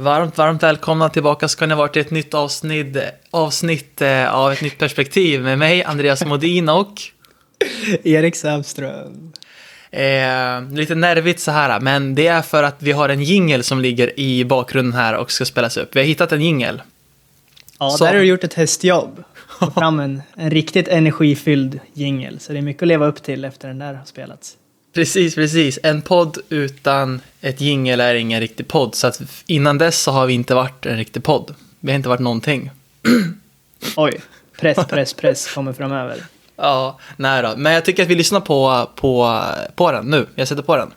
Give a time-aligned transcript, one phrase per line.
[0.00, 2.96] Varmt, varmt välkomna tillbaka ska ni vara till ett nytt avsnitt,
[3.30, 6.92] avsnitt eh, av ett nytt perspektiv med mig, Andreas Modin och
[8.04, 9.32] Erik Sävström.
[9.90, 13.80] eh, lite nervigt så här, men det är för att vi har en jingel som
[13.80, 15.96] ligger i bakgrunden här och ska spelas upp.
[15.96, 16.82] Vi har hittat en jingel.
[17.78, 18.04] Ja, Så.
[18.04, 19.24] där har du gjort ett hästjobb.
[19.58, 22.40] Få fram en, en riktigt energifylld jingel.
[22.40, 24.56] Så det är mycket att leva upp till efter den där har spelats.
[24.92, 25.78] Precis, precis.
[25.82, 30.26] En podd utan ett jingel är ingen riktig podd, så att innan dess så har
[30.26, 31.54] vi inte varit en riktig podd.
[31.80, 32.70] Vi har inte varit någonting.
[33.96, 34.20] Oj,
[34.60, 36.24] press, press, press kommer framöver.
[36.56, 37.54] Ja, nej då.
[37.56, 39.42] Men jag tycker att vi lyssnar på, på,
[39.74, 40.26] på den nu.
[40.34, 40.90] Jag sätter på den.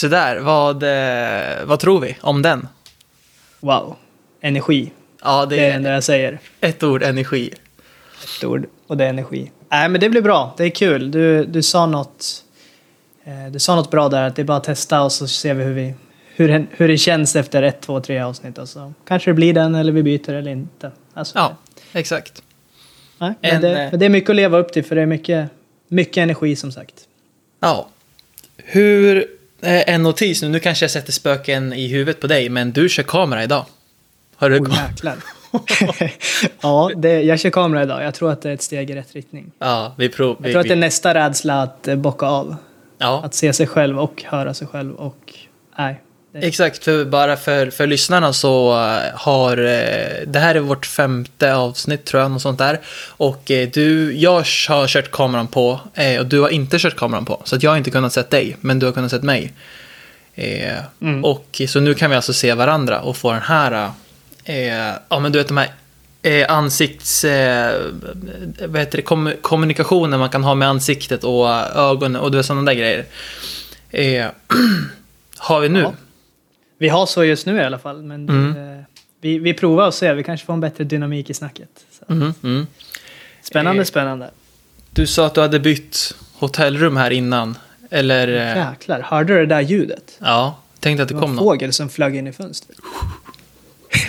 [0.00, 2.68] Så där, vad, eh, vad tror vi om den?
[3.60, 3.96] Wow,
[4.40, 4.92] energi.
[5.22, 6.38] Ja, det Det är det enda jag säger.
[6.60, 7.50] ett ord, energi.
[8.38, 9.50] Ett ord, och det är energi.
[9.70, 10.54] Nej, men det blir bra.
[10.56, 11.10] Det är kul.
[11.10, 12.44] Du, du sa något...
[13.24, 15.54] Eh, du sa något bra där, att det är bara att testa och så ser
[15.54, 15.94] vi hur, vi,
[16.34, 18.58] hur, hur det känns efter ett, två, tre avsnitt.
[18.58, 20.90] Och så kanske det blir den eller vi byter eller inte.
[21.14, 21.56] Alltså, Ja,
[21.92, 22.42] exakt.
[23.18, 25.02] Nej, En, men, det, eh, men det är mycket att leva upp till för det
[25.02, 25.50] är mycket,
[25.88, 26.94] mycket energi som sagt.
[27.60, 27.88] Ja.
[28.56, 32.88] Hur, en notis nu, nu kanske jag sätter spöken i huvudet på dig, men du
[32.88, 33.66] kör kamera idag.
[34.36, 35.16] Har du Oh, jäklar.
[36.60, 38.02] ja, det, jag kör kamera idag.
[38.02, 39.52] Jag tror att det är ett steg i rätt riktning.
[39.58, 40.36] Ja, vi provar.
[40.42, 42.56] Jag tror att det är nästa rädsla att eh, bocka av.
[42.98, 45.34] Ja, Att se sig själv och höra sig själv och...
[45.78, 46.00] Nej.
[46.34, 46.84] Exakt.
[46.84, 49.56] För, bara för, för lyssnarna så eh, har...
[49.56, 52.80] eh, Det här är vårt femte avsnitt tror jag, något sånt där.
[53.08, 54.32] Och eh, du, jag
[54.68, 55.80] har kört kameran på
[56.20, 57.42] och du har inte kört kameran på.
[57.44, 59.52] Så att jag har inte kunnat se dig, men du har kunnat se mig.
[61.00, 61.24] Mm.
[61.24, 63.90] Och så nu kan vi alltså se varandra och få den här...
[64.44, 65.70] Eh, ja, men du vet de här
[66.22, 67.24] eh, ansikts...
[67.24, 67.80] Eh,
[68.66, 69.02] vad heter det?
[69.02, 73.04] Kom, kommunikationen man kan ha med ansiktet och ögonen och du vet sådana där grejer.
[73.90, 74.26] Eh,
[75.38, 75.80] har vi nu?
[75.80, 75.92] Ja.
[76.80, 78.02] Vi har så just nu i alla fall.
[78.02, 78.78] Men det, Mm.
[78.78, 78.84] eh,
[79.20, 80.14] vi, vi provar och ser.
[80.14, 81.68] Vi kanske får en bättre dynamik i snacket.
[82.06, 82.66] Mhm, mm.
[83.42, 84.30] Spännande, Eh, spännande.
[84.90, 87.58] Du sa att du hade bytt hotellrum här innan.
[87.90, 88.28] Eller...
[88.28, 90.18] eh, Jäklar, hörde du det där ljudet?
[90.18, 91.44] Ja, tänkte att Det det var kom en någon.
[91.44, 92.78] fågel som flög in i fönstret.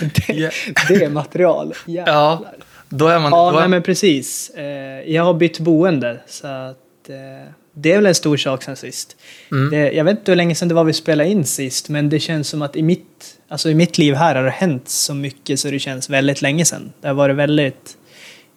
[0.26, 0.50] det,
[0.88, 1.72] det är material.
[1.86, 2.14] Jäklar.
[2.14, 2.44] Ja,
[2.88, 3.30] då är man...
[3.32, 4.50] Ja, då är, nej, men precis.
[4.50, 4.64] Eh,
[5.12, 9.16] jag har bytt boende så att eh, det är väl en stor sak sen sist.
[9.50, 9.70] Mm.
[9.70, 12.20] Det, jag vet inte hur länge sedan det var vi spelade in sist, men det
[12.20, 15.60] känns som att i mitt, alltså i mitt liv här har det hänt så mycket
[15.60, 16.92] så det känns väldigt länge sedan.
[17.00, 17.96] Det har varit väldigt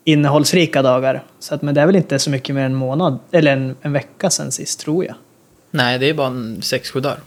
[0.03, 1.23] innehållsrika dagar.
[1.39, 3.75] Så att, men det är väl inte så mycket mer än en månad, eller en,
[3.81, 5.15] en vecka sedan sist tror jag.
[5.71, 7.19] Nej, det är bara en sex, sju dagar.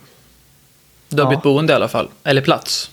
[1.08, 1.36] Du har Ja.
[1.36, 2.08] bytt boende i alla fall.
[2.24, 2.90] Eller plats.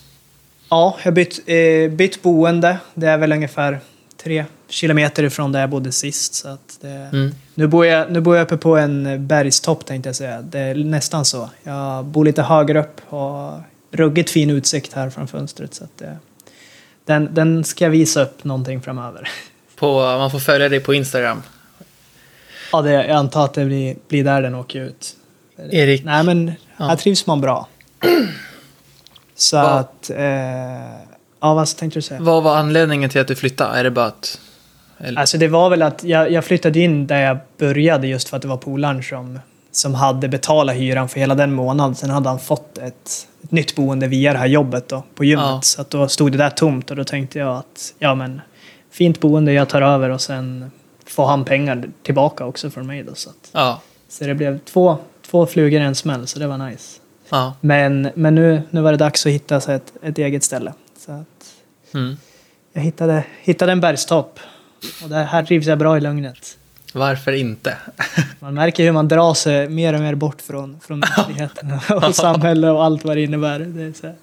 [0.70, 2.78] Ja, jag har bytt, eh, bytt boende.
[2.94, 3.78] Det är väl ungefär
[4.22, 6.34] tre kilometer ifrån där jag bodde sist.
[6.34, 7.34] Så att det, Mm.
[7.54, 10.42] Nu bor, jag, nu bor jag uppe på en bergstopp tänkte jag säga.
[10.42, 11.50] Det är nästan så.
[11.62, 15.74] Jag bor lite högre upp och har ruggigt fin utsikt här från fönstret.
[15.74, 16.16] Så att det,
[17.04, 19.28] den, den ska jag visa upp någonting framöver.
[19.76, 21.42] På, man får följa dig på Instagram.
[22.72, 25.16] Ja, det, jag antar att det blir, blir där den åker ut.
[25.70, 26.04] Erik.
[26.04, 26.84] Nej, men Ja.
[26.86, 27.68] här trivs man bra.
[29.34, 30.10] Så Vad- att...
[30.10, 30.26] Eh,
[31.40, 32.20] ja, vad tänkte du säga?
[32.20, 33.78] Vad var anledningen till att du flyttade?
[33.78, 34.40] Är det bara att...
[34.98, 35.20] Eller?
[35.20, 38.42] Alltså det var väl att jag, jag flyttade in där jag började just för att
[38.42, 39.38] det var polaren som,
[39.72, 41.94] som hade betalat hyran för hela den månaden.
[41.94, 45.44] Sen hade han fått ett, ett nytt boende via det här jobbet då, på gymmet.
[45.46, 45.60] Ja.
[45.62, 48.40] Så att då stod det där tomt och då tänkte jag att ja men
[48.90, 50.70] fint boende, jag tar över och sen
[51.06, 53.14] får han pengar tillbaka också från mig då.
[53.14, 53.80] Så, att, Ja.
[54.08, 54.98] så det blev två,
[55.30, 57.00] två flugor i en smäll så det var nice.
[57.30, 57.54] Ja.
[57.60, 60.72] Men, men nu, nu var det dags att hitta ett, ett eget ställe.
[61.06, 61.26] Så att
[61.94, 62.16] Mm.
[62.72, 64.40] jag hittade, hittade en bergstopp.
[65.02, 66.58] Och där, här trivs jag bra i lugnet.
[66.92, 67.76] Varför inte?
[68.40, 72.70] Man märker hur man drar sig mer och mer bort från, från myndigheterna och samhälle
[72.70, 73.58] och allt vad det innebär.
[73.58, 74.16] Det är så här,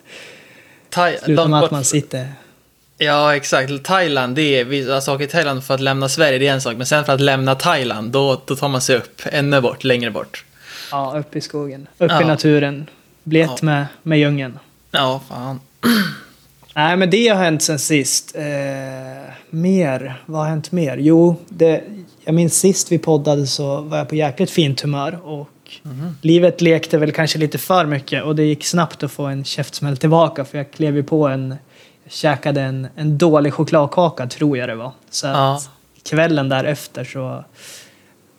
[0.89, 2.33] Thai, slutar med att man sitter...
[2.97, 3.83] Ja, exakt.
[3.83, 4.65] Thailand, det är...
[4.65, 6.77] Vi alltså, åker till Thailand för att lämna Sverige, det är en sak.
[6.77, 10.11] Men sen för att lämna Thailand, då, då tar man sig upp ännu bort, längre
[10.11, 10.45] bort.
[10.91, 11.87] Ja, upp i skogen.
[11.97, 12.21] Upp Ja.
[12.21, 12.87] i naturen.
[13.23, 13.65] Bli ett Ja.
[13.65, 14.59] med, med djungeln.
[14.91, 15.59] Ja, fan.
[16.75, 18.35] Nej, men det har hänt sen sist.
[18.35, 18.43] Eh,
[19.49, 20.21] mer?
[20.25, 20.97] Vad har hänt mer?
[20.97, 21.81] Jo, det,
[22.25, 25.49] jag minns sist vi poddade så var jag på jäkligt fint humör och
[26.21, 29.97] livet lekte väl kanske lite för mycket och det gick snabbt att få en käftsmäll
[29.97, 31.55] tillbaka för jag klev ju på en,
[32.09, 34.91] käkade en, en dålig chokladkaka tror jag det var.
[35.09, 35.61] Så Ja.
[36.09, 37.43] kvällen därefter så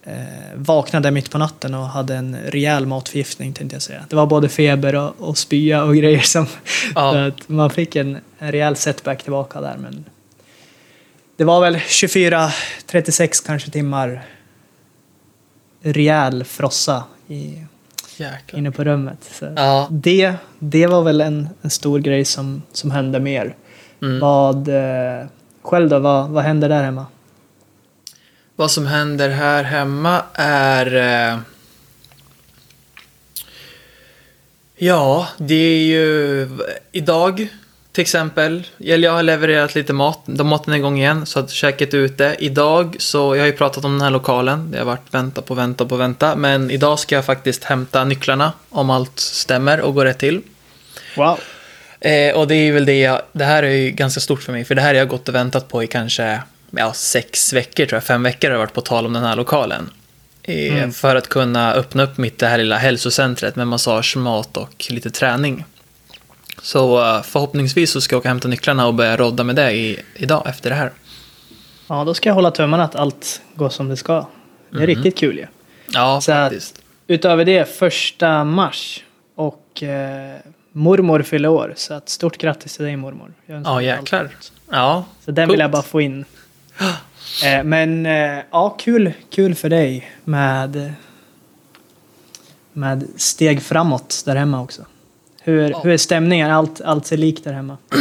[0.04, 0.14] eh,
[0.54, 4.04] vaknade mitt på natten och hade en rejäl matförgiftning tänkte jag säga.
[4.08, 6.46] Det var både feber och, och spya och grejer som...
[6.94, 7.12] Ja.
[7.12, 10.04] Så att man fick en, en rejäl setback tillbaka där men...
[11.36, 14.22] Det var väl 24-36 kanske timmar
[15.82, 17.62] rejäl frossa i,
[18.16, 18.58] Jäklar.
[18.58, 19.18] inne på rummet.
[19.32, 19.88] Så Ja.
[19.90, 23.54] det, det var väl en, en stor grej som, som hände mer.
[24.02, 24.20] Mm.
[24.20, 25.26] Vad, eh,
[25.62, 27.06] själv då, vad, vad hände där hemma?
[28.56, 30.96] Vad som händer här hemma är...
[30.96, 31.38] Eh...
[34.76, 36.48] Ja, det är ju
[36.92, 37.48] idag
[37.92, 38.66] till exempel.
[38.78, 40.20] Eller jag har levererat lite mat.
[40.26, 42.36] De maten är igång igen, så att käket är ute.
[42.38, 44.70] Idag, så jag har ju pratat om den här lokalen.
[44.70, 46.36] Det har varit vänta på vänta på vänta.
[46.36, 50.42] Men idag ska jag faktiskt hämta nycklarna om allt stämmer och går rätt till.
[51.16, 51.38] Wow.
[52.00, 54.64] Eh, och det är väl det jag, det här är ju ganska stort för mig,
[54.64, 56.42] för det här har jag gått och väntat på i kanske
[56.78, 59.36] ja, sex veckor, tror jag, fem veckor har det varit på tal om den här
[59.36, 59.90] lokalen.
[60.42, 60.92] Eh, Mm.
[60.92, 65.10] För att kunna öppna upp mitt det här lilla hälsocentret med massage, mat och lite
[65.10, 65.64] träning.
[66.62, 69.72] Så eh, förhoppningsvis så ska jag åka och hämta nycklarna och börja rodda med det
[69.72, 70.92] i, idag efter det här.
[71.88, 74.14] Ja, då ska jag hålla tummarna att allt går som det ska.
[74.70, 74.86] Det är Mhm.
[74.86, 75.46] riktigt kul ju.
[75.92, 76.80] Ja, Så att- faktiskt.
[77.06, 79.04] Utöver det, första mars
[79.36, 80.36] och eh,
[80.72, 81.72] mormor fyller år.
[81.76, 83.32] Så att stort grattis till dig mormor.
[83.46, 84.28] Jag Ja, jäklar.
[84.70, 85.72] Ja, Så den vill jag Coolt.
[85.84, 86.24] bara få in.
[87.44, 90.92] Eh, men eh, ja, kul, kul för dig med,
[92.72, 94.82] med steg framåt där hemma också.
[95.42, 95.80] Hur, Ja.
[95.84, 96.50] hur är stämningen?
[96.50, 97.76] Allt, allt ser likt där hemma.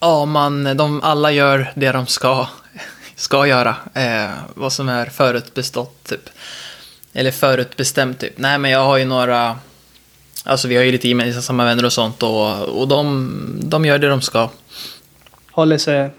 [0.00, 2.46] Ja, man, de alla gör det de ska,
[3.14, 3.76] ska göra.
[3.94, 6.30] Eh, vad som är förutbestått, typ.
[7.12, 8.38] Eller förutbestämt, typ.
[8.38, 9.58] Nej, men jag har ju några...
[10.44, 13.30] Alltså, vi har ju lite gemensamma vänner och sånt och, och de,
[13.62, 14.48] de gör det de ska.
[15.50, 16.10] Håller sig,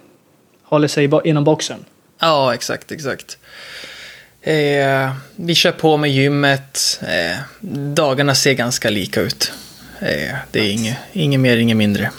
[0.70, 1.86] håller sig inom boxen.
[2.20, 3.38] Ja, exakt, exakt.
[4.42, 7.02] Eh, vi kör på med gymmet.
[7.02, 7.38] Eh,
[7.94, 9.54] dagarna ser ganska lika ut.
[10.00, 12.12] Eh, det är inget, inget mer, inget mindre.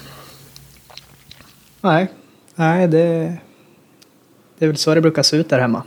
[1.81, 2.07] Nej,
[2.55, 3.37] nej det,
[4.59, 5.83] det är väl så det brukar se ut där hemma.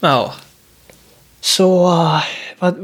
[0.00, 0.34] Ja,
[1.40, 1.92] Så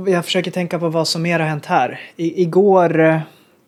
[0.06, 2.00] jag försöker tänka på vad som mer har hänt här.
[2.16, 3.20] I, igår, eh,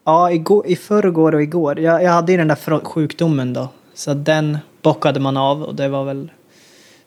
[0.05, 1.81] ja igår, i förrgår och igår.
[1.81, 3.69] Jag, jag hade ju den där sjukdomen då.
[3.95, 6.31] Så den bockade man av och det var väl...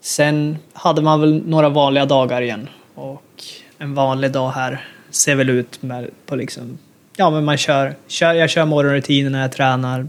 [0.01, 2.69] Sen hade man väl några vanliga dagar igen.
[2.95, 3.43] Och
[3.77, 6.77] en vanlig dag här ser väl ut med, på liksom...
[7.15, 10.07] Ja men man kör, kör jag kör morgonrutinen när jag tränar.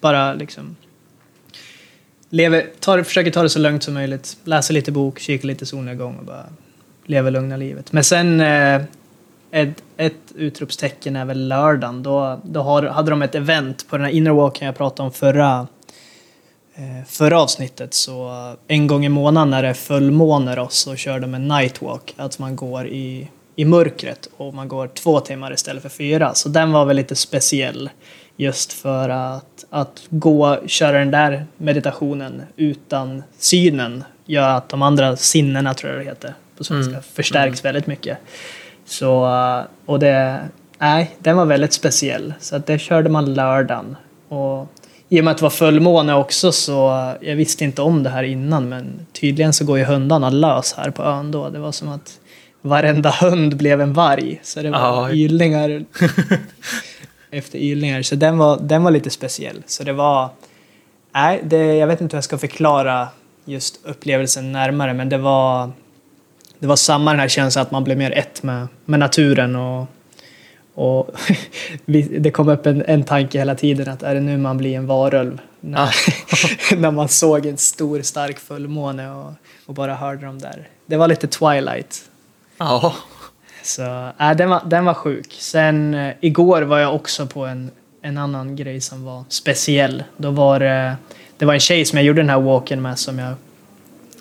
[0.00, 0.76] Bara liksom...
[2.28, 4.36] Lever, tar, försöker ta det så lugnt som möjligt.
[4.44, 6.44] Läser lite bok, kikar lite solnedgång och bara
[7.06, 7.92] lever lugna livet.
[7.92, 8.82] Men sen eh,
[9.50, 12.02] ett, ett utropstecken är väl lördagen.
[12.02, 15.66] Då, då har, hade de ett event på den här innerwalken jag pratade om förra,
[17.06, 17.94] förra avsnittet.
[17.94, 22.14] Så eh, en gång i månaden när det är fullmåne så kör de en nightwalk.
[22.16, 26.34] Att man går i, i mörkret och man går två timmar istället för fyra.
[26.34, 27.90] Så den var väl lite speciell.
[28.36, 35.16] Just för att, att gå, köra den där meditationen utan synen gör att de andra
[35.16, 37.02] sinnena, tror jag det heter på svenska, Mm.
[37.14, 38.18] förstärks väldigt mycket.
[38.84, 40.40] Så, eh, och det,
[40.78, 42.34] nej, den var väldigt speciell.
[42.40, 43.96] Så att det körde man lördagen.
[44.28, 44.66] Och
[45.08, 48.22] i och med att det var fullmåne också så, jag visste inte om det här
[48.22, 51.48] innan men tydligen så går ju hundarna lös här på ön då.
[51.48, 52.20] Det var som att
[52.62, 54.40] varenda hund blev en varg.
[54.42, 55.12] Så det var Ja.
[55.12, 55.84] ylningar
[57.30, 58.02] efter ylningar.
[58.02, 59.62] Så den var, den var lite speciell.
[59.66, 60.28] Så det var...
[61.14, 63.08] Nej, det, jag vet inte hur jag ska förklara
[63.44, 65.70] just upplevelsen närmare, men det var...
[66.58, 69.86] Det var samma den här känslan att man blev mer ett med, med naturen och...
[70.78, 71.10] och
[72.20, 74.86] det kom upp en, en tanke hela tiden att är det nu man blir en
[74.86, 75.40] varulv?
[75.60, 75.94] När,
[76.76, 79.32] när man såg en stor stark fullmåne och,
[79.66, 80.68] och bara hörde dem där.
[80.86, 82.02] Det var lite Twilight.
[82.58, 82.94] ja.
[83.62, 85.36] Så äh, den, var, den var sjuk.
[85.38, 87.70] Sen eh, igår var jag också på en,
[88.02, 90.04] en annan grej som var speciell.
[90.16, 90.96] Då var det,
[91.38, 93.34] det var en tjej som jag gjorde den här walken med som jag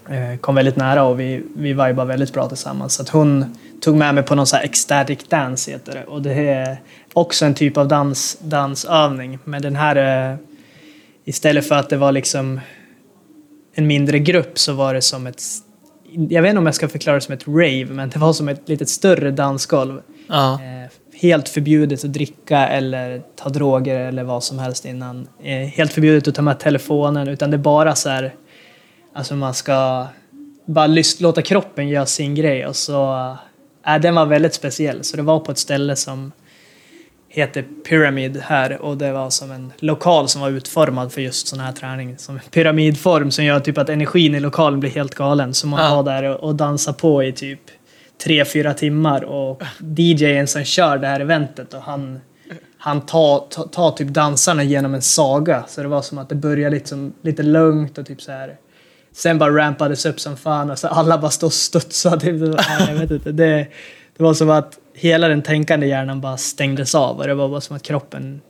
[0.10, 2.94] eh, kom väldigt nära och vi, vi vibade väldigt bra tillsammans.
[2.94, 6.04] Så att hon tog med mig på någon så här ecstatic dance heter det.
[6.04, 6.78] Och det är
[7.14, 9.40] också en typ av dans, dansövning.
[9.44, 10.38] Men den här, eh,
[11.26, 12.60] istället för att det var liksom
[13.74, 15.44] en mindre grupp så var det som ett
[16.30, 18.48] jag vet inte om jag ska förklara det som ett rave, men det var som
[18.48, 20.02] ett lite större dansgolv.
[20.28, 20.54] ja.
[20.54, 20.78] Eh,
[21.22, 25.28] helt förbjudet att dricka eller ta droger eller vad som helst innan.
[25.44, 28.34] Eh, helt förbjudet att ta med telefonen, utan det är bara så här,
[29.14, 30.08] alltså man ska
[30.66, 30.88] bara
[31.20, 33.38] låta kroppen göra sin grej och så,
[33.88, 35.04] äh, den var väldigt speciell.
[35.04, 36.32] Så det var på ett ställe som
[37.30, 41.60] heter Pyramid här och det var som en lokal som var utformad för just sån
[41.60, 42.18] här träning.
[42.18, 45.54] Som en pyramidform som gör typ att energin i lokalen blir helt galen.
[45.54, 45.96] Så man Ja.
[45.96, 47.60] var där och, och dansar på i typ
[48.24, 49.64] tre, fyra timmar och
[49.98, 52.20] DJn som kör det här eventet och han,
[52.78, 55.64] han tar, tar, tar typ dansarna genom en saga.
[55.68, 58.56] Så det var som att det började liksom, lite lugnt och typ så här.
[59.18, 62.28] Sen bara rampades upp som fan och så alla bara stod och studsade.
[62.90, 63.68] Jag vet inte, det,
[64.18, 67.62] det var som att hela den tänkande hjärnan bara stängdes av och det var bara
[67.62, 68.42] som att kroppen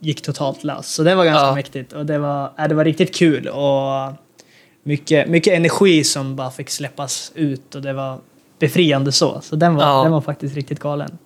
[0.00, 0.86] gick totalt lös.
[0.88, 1.54] Så det var ganska Ja.
[1.54, 4.12] mäktigt och det var, äh, det var riktigt kul och
[4.82, 8.18] mycket, mycket energi som bara fick släppas ut och det var
[8.58, 9.40] befriande så.
[9.42, 10.02] Så den var, Ja.
[10.02, 11.18] den var faktiskt riktigt galen.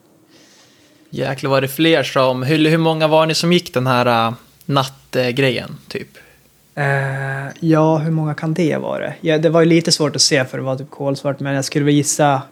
[1.10, 4.34] Jäklar var det fler som, hur, hur många var ni som gick den här uh,
[4.64, 6.08] nattgrejen typ?
[6.74, 9.12] Eh, ja, hur många kan det vara?
[9.20, 11.64] Ja, det var ju lite svårt att se för det var typ kolsvart, men jag
[11.64, 12.42] skulle väl gissa...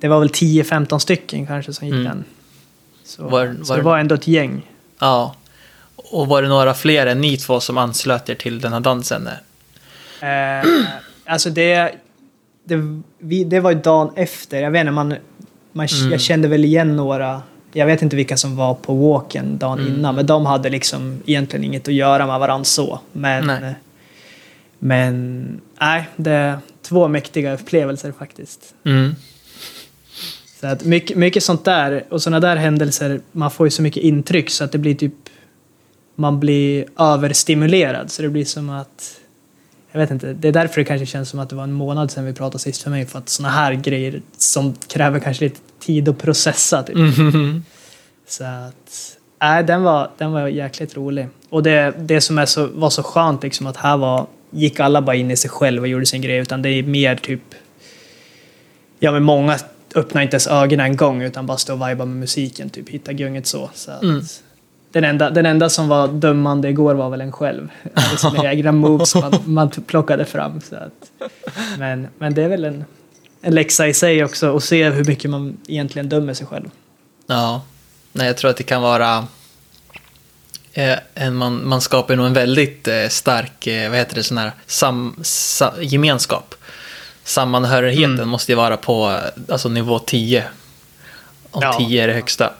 [0.00, 2.04] Det var väl 10-15 stycken kanske som gick Mm.
[2.04, 2.24] den.
[3.04, 4.70] Så, Var- så var- det var ändå ett gäng.
[4.98, 5.34] Ja.
[5.96, 9.28] Och var det några fler än ni två som anslöt er till den här dansen?
[10.20, 10.70] Eh,
[11.24, 11.94] alltså det,
[12.64, 14.60] det, vi, det var ju dagen efter.
[14.60, 15.14] Jag vet inte, man,
[15.72, 16.12] man, Mm.
[16.12, 17.42] jag kände väl igen några.
[17.76, 19.94] Jag vet inte vilka som var på walken dagen Mm.
[19.94, 23.00] innan, men de hade liksom egentligen inget att göra med varandra så.
[23.12, 23.74] Men, Nej.
[24.78, 25.46] men
[25.80, 28.74] nej, det är två mäktiga upplevelser faktiskt.
[28.84, 29.14] Mm.
[30.60, 34.02] Så att mycket, mycket sånt där och sådana där händelser, man får ju så mycket
[34.02, 35.14] intryck så att det blir typ
[36.16, 39.20] man blir överstimulerad så det blir som att
[39.94, 42.10] jag vet inte, det är därför det kanske känns som att det var en månad
[42.10, 45.60] sedan vi pratade sist för mig för att sådana här grejer som kräver kanske lite
[45.80, 46.96] tid att processa typ.
[46.96, 47.64] Mhm.
[48.28, 51.28] Så att, nej, den var, den var jäkligt rolig.
[51.50, 55.02] Och det, det som är så, var så skönt liksom att här var, gick alla
[55.02, 57.54] bara in i sig själv och gjorde sin grej utan det är mer typ,
[58.98, 59.58] ja men många
[59.94, 63.12] öppnar inte ens ögonen en gång utan bara står och vibar med musiken, typ hitta
[63.12, 63.70] gunget så.
[63.74, 64.22] så att, Mm.
[64.94, 67.68] Den, enda, den enda som var dömande igår var väl en själv.
[67.94, 70.60] Hade sina egna moves man, man plockade fram.
[70.60, 71.30] Så att,
[71.78, 72.84] men, men det är väl en,
[73.40, 76.70] en läxa i sig också att se hur mycket man egentligen dömer sig själv.
[77.26, 77.62] Ja.
[78.12, 79.26] Nej, jag tror att det kan vara...
[80.72, 84.38] Eh, en, man, man skapar nog en väldigt eh, stark, eh, vad heter det, sån
[84.38, 86.54] här sam, sa, gemenskap.
[87.24, 88.28] Sammanhörigheten Mm.
[88.28, 90.44] måste ju vara på eh, alltså, nivå 10.
[91.50, 91.72] Om Ja.
[91.78, 92.52] 10 är det högsta.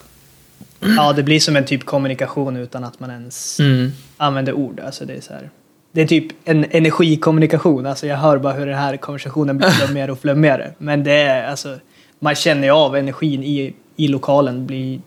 [0.97, 3.93] Ja, det blir som en typ kommunikation utan att man ens Mm.
[4.17, 4.81] använder ord.
[4.81, 5.51] Alltså det, är så här,
[5.93, 7.87] det är typ en energikommunikation.
[7.87, 10.73] Alltså jag hör bara hur den här konversationen blir flummigare och flummigare.
[10.79, 11.79] Men det är alltså,
[12.19, 15.01] man känner ju av energin i, i lokalen blir,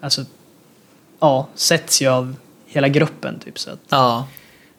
[0.00, 0.24] alltså,
[1.20, 2.34] ja, sätts ju av
[2.66, 3.58] hela gruppen typ.
[3.58, 4.28] Så att Ja.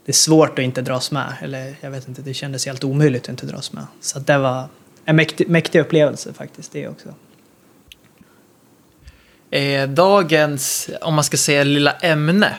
[0.05, 1.33] det är svårt att inte dras med.
[1.41, 3.83] Eller jag vet inte, det kändes helt omöjligt att inte dras med.
[4.01, 4.63] Så det var
[5.05, 7.09] en mäktig, mäktig upplevelse faktiskt det också.
[9.51, 12.53] Eh, dagens, om man ska säga lilla ämne,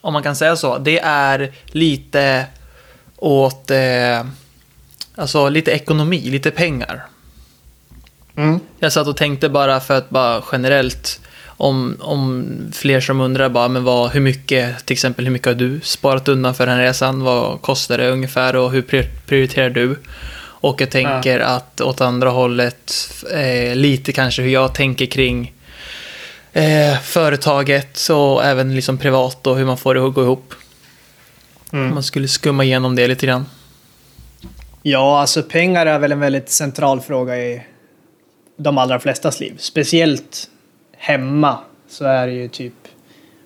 [0.00, 2.46] om man kan säga så, det är lite
[3.16, 4.26] åt, eh,
[5.16, 7.04] alltså lite ekonomi, lite pengar.
[8.78, 13.68] Jag satt och tänkte bara för att bara generellt, om, om fler som undrar bara,
[13.68, 16.82] men vad, hur mycket, till exempel hur mycket har du sparat undan för den här
[16.84, 17.22] resan?
[17.22, 19.98] Vad kostar det ungefär och hur pri- prioriterar du?
[20.38, 22.92] Och jag tänker att åt andra hållet,
[23.32, 25.52] eh, lite kanske hur jag tänker kring
[26.56, 30.54] eh, företaget och även liksom privat och hur man får det att gå ihop.
[31.72, 33.46] Om man skulle skumma igenom det lite grann.
[34.82, 37.62] Ja, alltså pengar är väl en väldigt central fråga i
[38.56, 39.54] de allra flestas liv.
[39.58, 40.50] Speciellt
[40.96, 41.58] hemma
[41.88, 42.74] så är det ju typ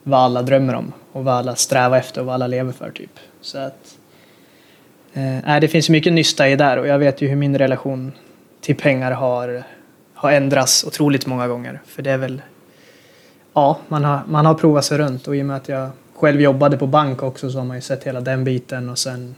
[0.03, 3.19] vad alla drömmer om och vad alla strävar efter och vad alla lever för typ.
[3.41, 3.99] Så att
[5.13, 8.13] eh, det finns mycket nysta i där och jag vet ju hur min relation
[8.61, 9.63] till pengar har,
[10.15, 11.81] har ändrats otroligt många gånger.
[11.87, 12.43] För det är väl,
[13.55, 16.41] ja, man har, man har provat sig runt och i och med att jag själv
[16.41, 19.35] jobbade på bank också så har man ju sett hela den biten och sen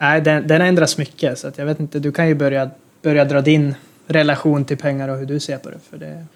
[0.00, 1.38] Nej, den, den ändras mycket.
[1.38, 2.70] Så att jag vet inte, du kan ju börja,
[3.02, 3.74] börja dra din
[4.06, 5.78] relation till pengar och hur du ser på det.
[5.90, 6.26] För det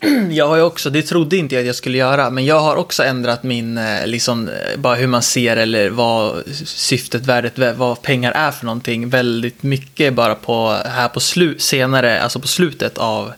[0.30, 2.76] Jag har ju också, det trodde inte jag att jag skulle göra, men jag har
[2.76, 8.02] också ändrat min, eh, liksom, eh, bara hur man ser eller vad syftet, värdet, vad
[8.02, 12.98] pengar är för någonting väldigt mycket bara på, här på slu, senare, alltså på slutet
[12.98, 13.32] av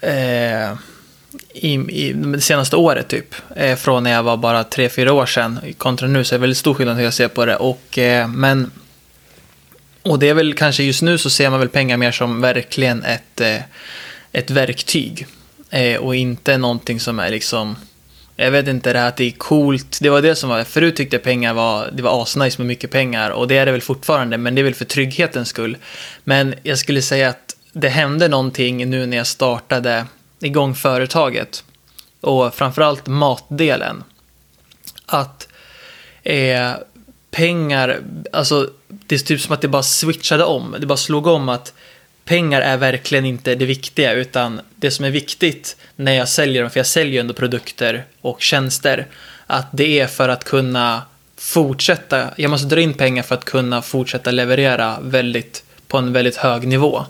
[0.00, 0.72] eh,
[1.54, 3.34] i, i det senaste året typ.
[3.56, 6.40] Eh, från när jag var bara tre fyra år sedan kontra nu så är det
[6.40, 7.56] väldigt stor skillnad hur jag ser på det.
[7.56, 8.70] Och, eh, men,
[10.02, 13.02] och det är väl kanske just nu så ser man väl pengar mer som verkligen
[13.02, 13.60] ett, eh,
[14.32, 15.26] ett verktyg.
[15.70, 17.76] Eh, och inte någonting som är liksom
[18.36, 19.98] jag vet inte, det här att det är coolt.
[20.00, 22.90] Det var det som var, förut tyckte jag pengar var, det var asnice med mycket
[22.90, 25.76] pengar och det är det väl fortfarande, men det är väl för trygghetens skull.
[26.24, 30.06] Men jag skulle säga att det hände någonting nu när jag startade
[30.44, 31.64] igång företaget
[32.20, 34.04] och framförallt matdelen.
[35.06, 35.48] Att
[36.22, 36.70] eh,
[37.30, 38.00] pengar,
[38.32, 40.76] alltså det är typ som att det bara switchade om.
[40.78, 41.72] Det bara slog om att
[42.24, 46.70] pengar är verkligen inte det viktiga utan det som är viktigt när jag säljer dem,
[46.70, 49.06] för jag säljer ju ändå produkter och tjänster,
[49.46, 51.02] att det är för att kunna
[51.36, 56.36] fortsätta, jag måste dra in pengar för att kunna fortsätta leverera väldigt, på en väldigt
[56.36, 57.04] hög nivå.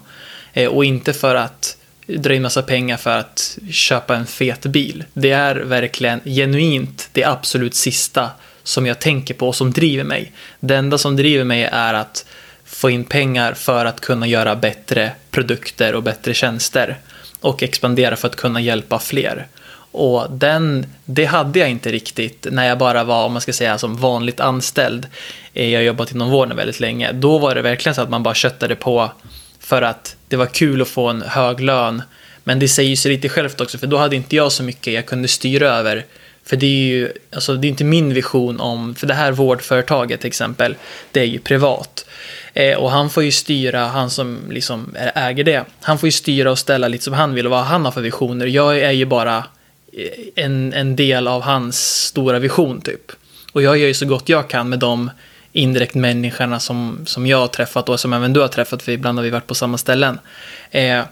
[0.53, 1.77] Eh, och inte för att
[2.07, 5.05] dra in massa pengar för att köpa en fet bil.
[5.13, 8.31] Det är verkligen genuint det absolut sista
[8.63, 10.33] som jag tänker på och som driver mig.
[10.61, 12.27] Det enda som driver mig är att
[12.65, 16.97] få in pengar för att kunna göra bättre produkter och bättre tjänster
[17.41, 19.47] och expandera för att kunna hjälpa fler.
[19.97, 23.79] Och den, det hade jag inte riktigt när jag bara var, om man ska säga,
[23.79, 25.07] som vanligt anställd.
[25.53, 27.13] Eh, jag har jobbat inom vården väldigt länge.
[27.13, 29.11] Då var det verkligen så att man bara köttade på
[29.65, 32.03] för att det var kul att få en hög lön.
[32.45, 35.07] Men det säger sig lite självt också, för då hade inte jag så mycket jag
[35.07, 36.05] kunde styra över.
[36.45, 40.21] För det är ju, alltså det är inte min vision om, för det här vårdföretaget
[40.21, 40.77] till exempel,
[41.13, 42.07] det är ju privat.
[42.55, 46.51] Eh, och han får ju styra, han som liksom äger det, han får ju styra
[46.51, 48.47] och ställa lite som han vill och vad han har för visioner.
[48.47, 49.37] Jag är ju bara
[49.93, 53.13] eh, en, en del av hans stora vision typ.
[53.53, 55.11] Och jag gör ju så gott jag kan med de
[55.55, 59.19] indirekt människorna som, som jag har träffat och som även du har träffat, för ibland
[59.19, 60.19] har vi varit på samma ställen.
[60.71, 61.05] Eh,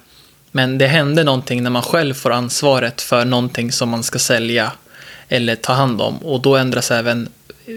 [0.51, 4.73] men det händer någonting när man själv får ansvaret för någonting som man ska sälja
[5.29, 6.17] eller ta hand om.
[6.17, 7.29] Och då ändras även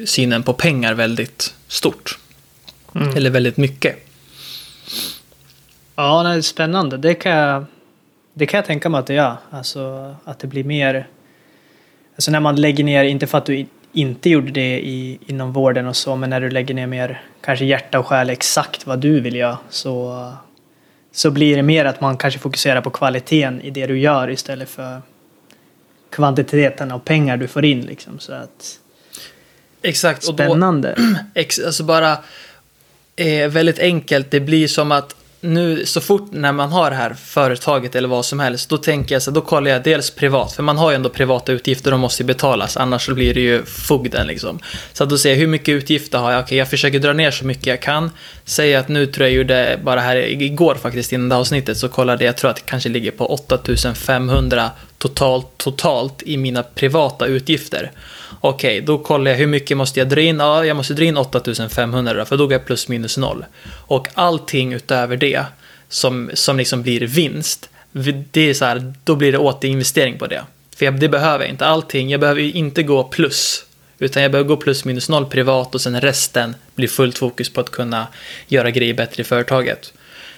[0.06, 2.18] synen på pengar väldigt stort.
[2.96, 3.18] Mm.
[3.18, 4.08] Eller väldigt mycket.
[5.96, 6.98] Ja, det är spännande.
[6.98, 7.66] Det kan, jag,
[8.34, 9.38] det kan jag tänka mig att det gör.
[9.50, 11.08] Alltså att det blir mer...
[12.16, 15.88] Alltså när man lägger ner, inte för att du inte gjorde det i, inom vården
[15.88, 19.20] och så, men när du lägger ner mer kanske hjärta och själ exakt vad du
[19.20, 20.34] vill göra så,
[21.12, 24.70] så blir det mer att man kanske fokuserar på kvaliteten i det du gör istället
[24.70, 25.02] för
[26.10, 28.20] kvantiteten av pengar du får in liksom.
[28.20, 28.80] Så att,
[29.82, 30.24] Exakt.
[30.24, 30.94] Spännande.
[30.94, 32.18] Och då, ex, alltså bara
[33.16, 34.32] eh, väldigt enkelt.
[34.32, 38.26] Det blir som att nu så fort när man har det här företaget eller vad
[38.26, 40.96] som helst, då tänker jag så då kollar jag dels privat, för man har ju
[40.96, 44.60] ändå privata utgifter, de måste ju betalas, annars så blir det ju fogden liksom.
[44.94, 47.46] Så då ser jag hur mycket utgifter har jag, okej jag försöker dra ner så
[47.46, 48.12] mycket jag kan.
[48.46, 51.90] Säg att nu tror jag gjorde, bara här igår faktiskt innan det här avsnittet, så
[51.90, 57.92] kollade jag, tror att det kanske ligger på 8500 totalt, totalt i mina privata utgifter.
[58.42, 60.40] Okej, okay, då kollar jag hur mycket måste jag dra in?
[60.40, 63.46] Ja, jag måste dra in 8500 för då går jag plus minus noll.
[63.88, 65.46] Och allting utöver det
[65.90, 67.70] som, som liksom blir vinst,
[68.32, 70.44] det är så här, då blir det återinvestering på det.
[70.76, 71.66] För jag, det behöver jag inte.
[71.66, 73.66] Allting, jag behöver inte gå plus.
[74.00, 77.62] Utan jag behöver gå plus minus noll privat och sen resten blir fullt fokus på
[77.62, 78.08] att kunna
[78.48, 79.94] göra grejer bättre i företaget.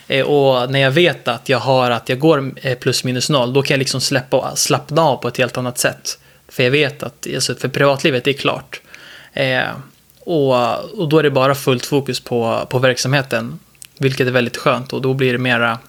[0.08, 3.54] Eh, och när jag vet att jag har att jag går eh, plus minus noll,
[3.54, 6.20] då kan jag liksom släppa, slappna av på ett helt annat sätt.
[6.48, 8.82] För jag vet att alltså, för privatlivet är klart.
[9.34, 9.70] Eh,
[10.20, 13.60] och, och då är det bara fullt fokus på, på verksamheten.
[13.98, 15.80] Vilket är väldigt skönt och då blir det mera...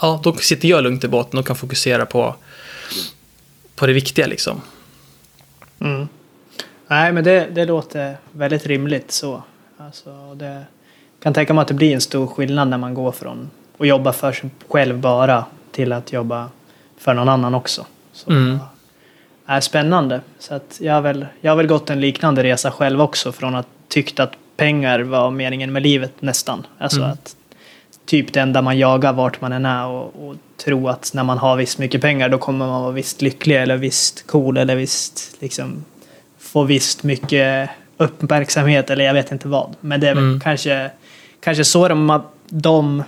[0.00, 2.34] Ja, då sitter jag lugnt i båten och kan fokusera på,
[3.74, 4.60] på det viktiga liksom.
[5.80, 6.08] Mm.
[6.86, 9.42] Nej, men det, det låter väldigt rimligt så.
[9.78, 10.64] Alltså, det
[11.22, 14.12] kan tänka mig att det blir en stor skillnad när man går från att jobba
[14.12, 16.50] för sig själv bara till att jobba
[16.98, 17.86] för någon annan också.
[18.12, 18.58] Så, mm
[19.46, 20.20] är spännande.
[20.38, 23.54] Så att jag, har väl, jag har väl gått en liknande resa själv också från
[23.54, 26.66] att tyckt att pengar var meningen med livet nästan.
[26.78, 27.10] Alltså mm.
[27.10, 27.36] att
[28.06, 31.38] typ det enda man jagar vart man än är och, och tro att när man
[31.38, 35.36] har visst mycket pengar då kommer man vara visst lycklig eller visst cool eller visst
[35.38, 35.84] liksom
[36.38, 39.74] få visst mycket uppmärksamhet eller jag vet inte vad.
[39.80, 40.40] Men det är väl mm.
[40.40, 40.90] kanske,
[41.40, 43.02] kanske så de, de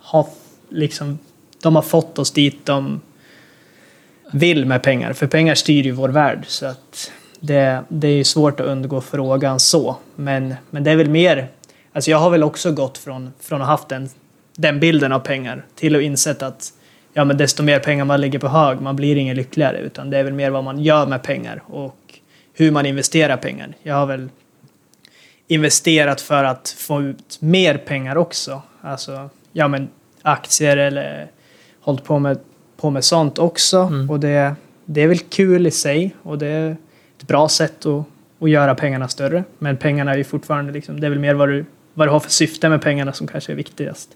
[0.00, 0.26] har
[0.68, 1.18] liksom
[1.62, 3.00] de har fått oss dit de
[4.30, 5.12] vill med pengar.
[5.12, 6.44] För pengar styr ju vår värld.
[6.46, 9.96] Så att det, det är svårt att undgå frågan så.
[10.16, 11.48] Men, men det är väl mer...
[11.92, 14.08] Alltså jag har väl också gått från, från att ha haft den,
[14.56, 16.72] den bilden av pengar till att insett att
[17.12, 19.78] ja, men desto mer pengar man lägger på hög, man blir ingen lyckligare.
[19.78, 21.96] Utan det är väl mer vad man gör med pengar och
[22.54, 23.74] hur man investerar pengar.
[23.82, 24.28] Jag har väl
[25.48, 28.62] investerat för att få ut mer pengar också.
[28.80, 29.88] Alltså, ja men
[30.22, 31.26] aktier eller
[31.80, 32.38] hållit på med
[32.80, 33.78] på med sånt också.
[33.78, 34.10] Mm.
[34.10, 36.76] Och det, det är väl kul i sig och det är
[37.18, 38.04] ett bra sätt att,
[38.40, 39.44] att göra pengarna större.
[39.58, 41.64] Men pengarna är ju fortfarande liksom, det är väl mer vad du,
[41.94, 44.10] vad du har för syfte med pengarna som kanske är viktigast.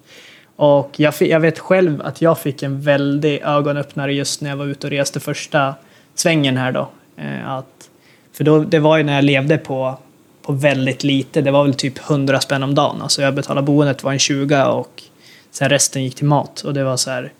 [0.56, 4.66] Och jag, jag vet själv att jag fick en väldig ögonöppnare just när jag var
[4.66, 5.74] ute och reste första
[6.14, 6.88] svängen här då.
[7.16, 7.90] Eh, att,
[8.32, 9.98] för då, det var ju när jag levde på,
[10.42, 13.02] på väldigt lite, det var väl typ 100 spänn om dagen.
[13.02, 15.02] Alltså jag betalade boendet var en 20 och
[15.50, 16.60] sen resten gick till mat.
[16.60, 17.32] Och det var så här,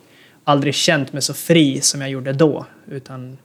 [0.44, 2.66] aldrig känt mig så fri som jag gjorde då.
[2.88, 3.38] Utan,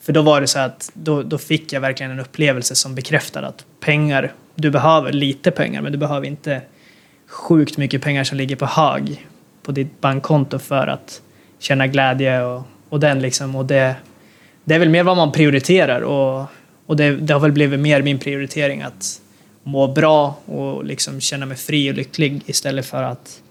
[0.00, 3.46] för då var det så att då, då fick jag verkligen en upplevelse som bekräftade
[3.46, 6.60] att pengar, du behöver lite pengar men du behöver inte
[7.26, 9.26] sjukt mycket pengar som ligger på hög
[9.62, 11.22] på ditt bankkonto för att
[11.58, 13.56] känna glädje och, och den liksom.
[13.56, 13.96] Och det,
[14.64, 16.46] det är väl mer vad man prioriterar och,
[16.86, 19.20] och det, det har väl blivit mer min prioritering att
[19.62, 23.42] må bra och liksom känna mig fri och lycklig istället för att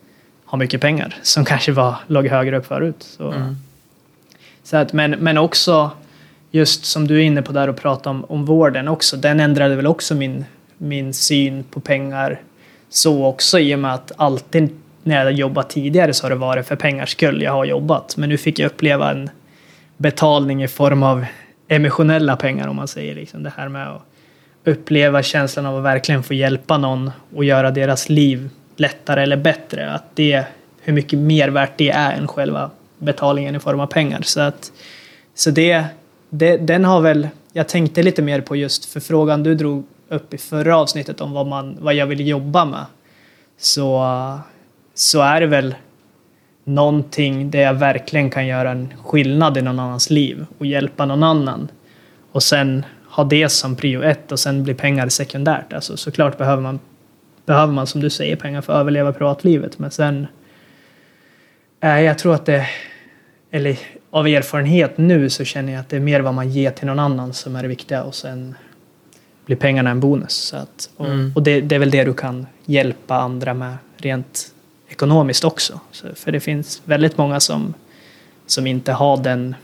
[0.45, 2.95] ha mycket pengar som kanske var, låg högre upp förut.
[2.99, 3.55] Så, mm.
[4.63, 5.91] så att, men, men också
[6.51, 9.75] just som du är inne på där och prata om, om vården också, den ändrade
[9.75, 10.45] väl också min,
[10.77, 12.41] min syn på pengar
[12.89, 14.69] så också i och med att alltid
[15.03, 18.17] när jag jobbat tidigare så har det varit för pengars skull jag har jobbat.
[18.17, 19.29] Men nu fick jag uppleva en
[19.97, 21.25] betalning i form av
[21.67, 24.01] emotionella pengar om man säger liksom det här med att
[24.63, 29.93] uppleva känslan av att verkligen få hjälpa någon och göra deras liv lättare eller bättre.
[29.93, 30.45] Att det,
[30.81, 34.21] hur mycket mer värt det är än själva betalningen i form av pengar.
[34.21, 34.71] Så, att,
[35.33, 35.85] så det,
[36.29, 40.37] det, den har väl, jag tänkte lite mer på just förfrågan du drog upp i
[40.37, 42.85] förra avsnittet om vad, man, vad jag vill jobba med.
[43.57, 44.05] Så,
[44.93, 45.75] så är det väl
[46.63, 51.23] någonting där jag verkligen kan göra en skillnad i någon annans liv och hjälpa någon
[51.23, 51.67] annan.
[52.31, 55.73] Och sen ha det som prio ett och sen blir pengar sekundärt.
[55.73, 56.79] Alltså såklart behöver man,
[57.45, 60.27] behöver man som du säger pengar för att överleva privatlivet men sen
[61.79, 62.67] eh, jag tror att det,
[63.51, 63.77] eller
[64.09, 66.99] av erfarenhet nu så känner jag att det är mer vad man ger till någon
[66.99, 68.55] annan som är det viktiga och sen
[69.45, 70.33] blir pengarna en bonus.
[70.33, 71.31] Så att, och, mm.
[71.35, 74.51] och det, det, är väl det du kan hjälpa andra med rent
[74.87, 75.79] ekonomiskt också.
[75.91, 77.73] Så, för det finns väldigt många som,
[78.45, 79.55] som inte har den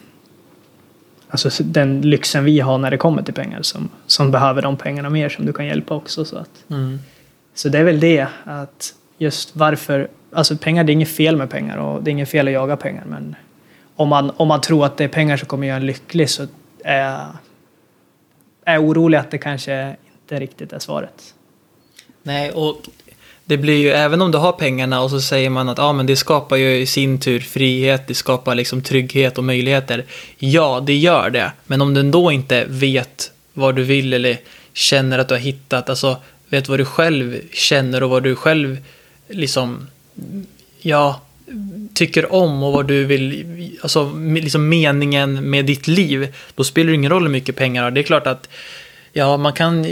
[1.29, 5.09] alltså den lyxen vi har när det kommer till pengar som, som behöver de pengarna
[5.09, 6.25] mer som du kan hjälpa också.
[6.25, 6.99] Så, att, mm
[7.53, 11.49] så det är väl det att just varför, alltså pengar, det är inget fel med
[11.49, 13.35] pengar och det är inget fel att jaga pengar men
[13.95, 16.47] om man, om man tror att det är pengar som kommer göra en lycklig så
[16.83, 17.27] är
[18.65, 21.33] jag orolig att det kanske inte riktigt är svaret.
[22.23, 22.81] Nej, och
[23.45, 26.05] det blir ju, även om du har pengarna och så säger man att ah, men
[26.05, 30.05] det skapar ju i sin tur frihet, det skapar liksom trygghet och möjligheter.
[30.37, 31.51] Ja, det gör det.
[31.65, 34.37] Men om du ändå inte vet vad du vill eller
[34.73, 36.17] känner att du har hittat, alltså
[36.51, 38.77] vet vad du själv känner och vad du själv
[39.27, 39.87] liksom,
[40.81, 41.21] ja,
[41.93, 43.45] tycker om och vad du vill,
[43.81, 47.85] alltså liksom meningen med ditt liv, då spelar det ingen roll hur mycket pengar du
[47.85, 47.91] har.
[47.91, 48.49] Det är klart att
[49.13, 49.87] Ja, man kan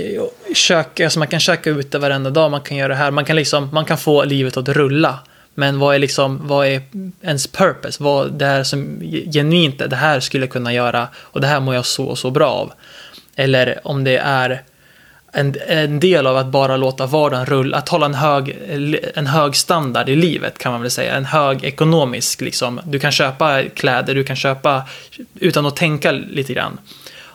[0.53, 3.35] köka, alltså man kan köka ute varenda dag, man kan göra det här, man kan
[3.35, 5.19] liksom, man kan få livet att rulla.
[5.55, 6.81] Men vad är liksom, vad är
[7.21, 8.03] ens purpose?
[8.03, 9.01] Vad det här som
[9.33, 12.31] genuint, det här skulle jag kunna göra och det här mår jag så och så
[12.31, 12.73] bra av.
[13.35, 14.63] Eller om det är
[15.31, 18.57] en, en del av att bara låta vardagen rulla, att hålla en hög,
[19.15, 22.79] en hög standard i livet kan man väl säga, en hög ekonomisk liksom.
[22.83, 24.83] Du kan köpa kläder, du kan köpa
[25.39, 26.77] utan att tänka lite grann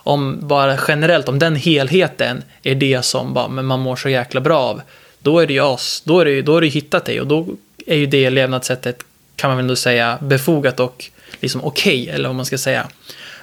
[0.04, 4.40] om bara generellt, om den helheten är det som bara, men man mår så jäkla
[4.40, 4.82] bra av,
[5.18, 7.46] då är det ju oss, då är det, då är det hittat dig och då
[7.86, 9.02] är ju det levnadssättet,
[9.36, 12.86] kan man väl ändå säga, befogat och liksom okej, okay, eller vad man ska säga.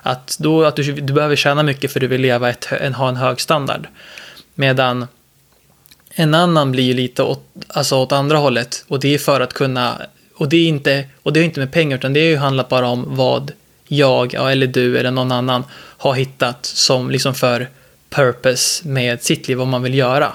[0.02, 3.10] Att, då, att du, du behöver tjäna mycket för du vill leva ett, en, ha
[3.10, 3.88] en hög standard.
[4.56, 5.08] Medan
[6.16, 9.54] en annan blir ju lite åt, alltså åt andra hållet och det är för att
[9.54, 10.02] kunna,
[10.36, 12.70] och det är inte, och det är inte med pengar utan det är ju handlat
[12.70, 13.52] bara om vad
[13.88, 17.70] jag, eller du eller någon annan har hittat som liksom för
[18.10, 20.34] purpose med sitt liv, vad man vill göra.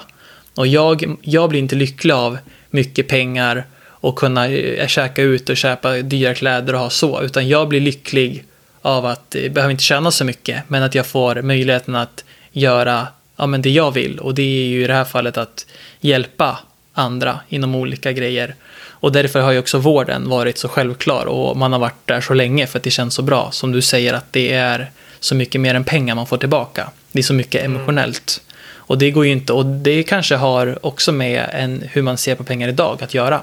[0.55, 2.37] Och jag, jag blir inte lycklig av
[2.69, 7.47] mycket pengar och kunna eh, käka ut och köpa dyra kläder och ha så, utan
[7.47, 8.45] jag blir lycklig
[8.81, 13.07] av att, jag behöver inte tjäna så mycket, men att jag får möjligheten att göra
[13.37, 14.19] ja, men det jag vill.
[14.19, 15.65] Och det är ju i det här fallet att
[15.99, 16.59] hjälpa
[16.93, 18.55] andra inom olika grejer.
[18.99, 22.33] Och därför har ju också vården varit så självklar och man har varit där så
[22.33, 23.51] länge för att det känns så bra.
[23.51, 26.89] Som du säger att det är så mycket mer än pengar man får tillbaka.
[27.11, 27.75] Det är så mycket mm.
[27.75, 28.41] emotionellt.
[28.75, 32.35] Och det går ju inte, och det kanske har också med en, hur man ser
[32.35, 33.41] på pengar idag att göra.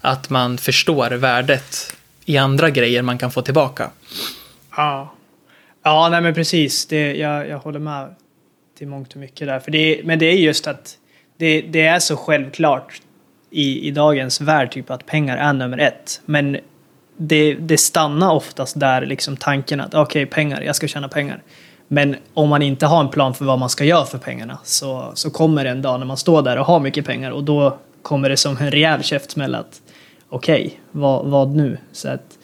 [0.00, 3.90] Att man förstår värdet i andra grejer man kan få tillbaka.
[4.76, 5.14] Ja,
[5.82, 6.86] ja nej men precis.
[6.86, 8.14] Det, jag, jag håller med
[8.78, 9.60] till mångt och mycket där.
[9.60, 10.98] För det, men det är just att
[11.36, 13.00] det, det är så självklart
[13.50, 16.20] i, i dagens värld typ att pengar är nummer ett.
[16.24, 16.56] Men
[17.16, 21.42] det, det stannar oftast där liksom tanken att okej, okay, pengar, jag ska tjäna pengar.
[21.88, 25.12] Men om man inte har en plan för vad man ska göra för pengarna så,
[25.14, 27.78] så kommer det en dag när man står där och har mycket pengar och då
[28.02, 29.82] kommer det som en rejäl käftsmäll att
[30.28, 31.78] okej, okay, vad, vad nu?
[31.92, 32.38] Så, att,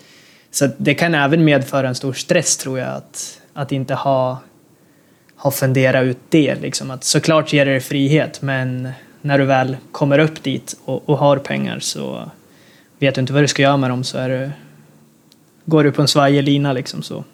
[0.51, 4.38] så att det kan även medföra en stor stress tror jag att, att inte ha,
[5.42, 6.55] har funderat ut det.
[6.55, 6.90] Liksom.
[6.90, 8.88] Att såklart ger det frihet men
[9.20, 12.31] när du väl kommer upp dit och, och har pengar så
[12.98, 14.53] vet du inte vad du ska göra med dem så är det,
[15.64, 17.24] går du på en svajig lina liksom så.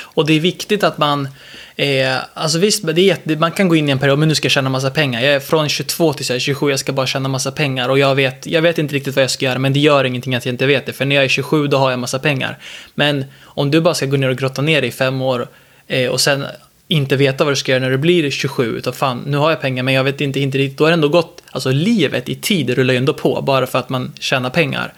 [0.00, 1.28] Och det är viktigt att man,
[1.76, 4.46] eh, alltså visst, det är man kan gå in i en period, men nu ska
[4.46, 5.20] jag tjäna massa pengar.
[5.20, 7.88] Jag är från 22 till 27, jag ska bara tjäna massa pengar.
[7.88, 10.34] Och jag vet, jag vet inte riktigt vad jag ska göra, men det gör ingenting
[10.34, 10.92] att jag inte vet det.
[10.92, 12.58] För när jag är 27, då har jag massa pengar.
[12.94, 15.48] Men om du bara ska gå ner och grotta ner i fem år
[15.86, 16.44] eh, och sen
[16.90, 19.60] inte veta vad du ska göra när du blir 27, utan fan, nu har jag
[19.60, 20.78] pengar, men jag vet inte, inte riktigt.
[20.78, 23.78] Då har det ändå gått, alltså livet i tid rullar ju ändå på, bara för
[23.78, 24.92] att man tjänar pengar.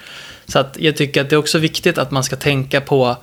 [0.47, 3.17] Så att jag tycker att det är också viktigt att man ska tänka på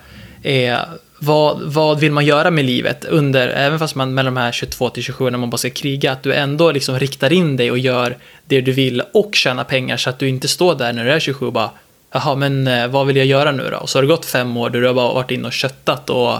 [0.43, 0.77] eh,
[1.19, 4.89] vad, vad vill man göra med livet under, även fast man mellan de här 22
[4.89, 7.79] till 27 när man bara ska kriga, att du ändå liksom riktar in dig och
[7.79, 11.11] gör det du vill och tjänar pengar så att du inte står där när du
[11.11, 11.69] är 27 och bara
[12.11, 13.77] Jaha, men eh, vad vill jag göra nu då?
[13.77, 16.09] Och så har det gått fem år där du har bara varit inne och köttat
[16.09, 16.33] och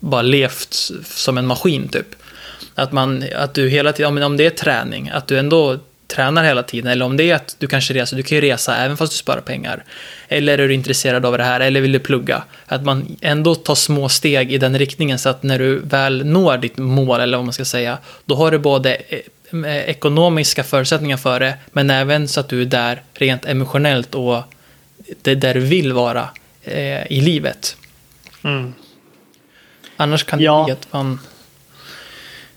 [0.00, 2.06] bara levt som en maskin typ.
[2.74, 6.62] Att, man, att du hela tiden, om det är träning, att du ändå tränar hela
[6.62, 6.90] tiden.
[6.90, 9.16] Eller om det är att du kanske reser, du kan ju resa även fast du
[9.16, 9.84] sparar pengar.
[10.28, 12.42] Eller är du intresserad av det här, eller vill du plugga?
[12.66, 16.56] Att man ändå tar små steg i den riktningen så att när du väl når
[16.56, 19.20] ditt mål, eller vad man ska säga, då har du både eh,
[19.76, 24.42] ekonomiska förutsättningar för det, men även så att du är där rent emotionellt och
[25.22, 26.28] det är där du vill vara
[26.62, 27.76] eh, i livet.
[28.44, 28.74] Mm.
[29.96, 30.64] Annars kan det Ja.
[30.64, 31.20] bli att man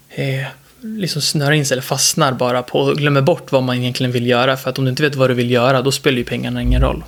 [0.10, 0.46] eh,
[0.82, 4.28] liksom snöar in sig eller fastnar bara på och glömmer bort vad man egentligen vill
[4.28, 4.58] göra.
[4.58, 6.82] För att om du inte vet vad du vill göra, då spelar ju pengarna ingen
[6.82, 7.04] roll.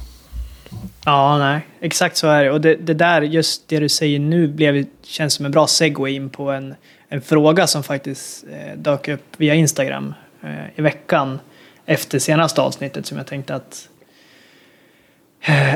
[1.06, 1.68] Ja, nej.
[1.82, 2.52] Exakt så är det.
[2.52, 6.14] Och det, det där, just det du säger nu, blev, känns som en bra segway
[6.14, 6.76] in på en,
[7.10, 10.14] en fråga som faktiskt eh, dök upp via Instagram
[10.44, 11.40] eh, i veckan
[11.86, 13.88] efter senaste avsnittet som jag tänkte att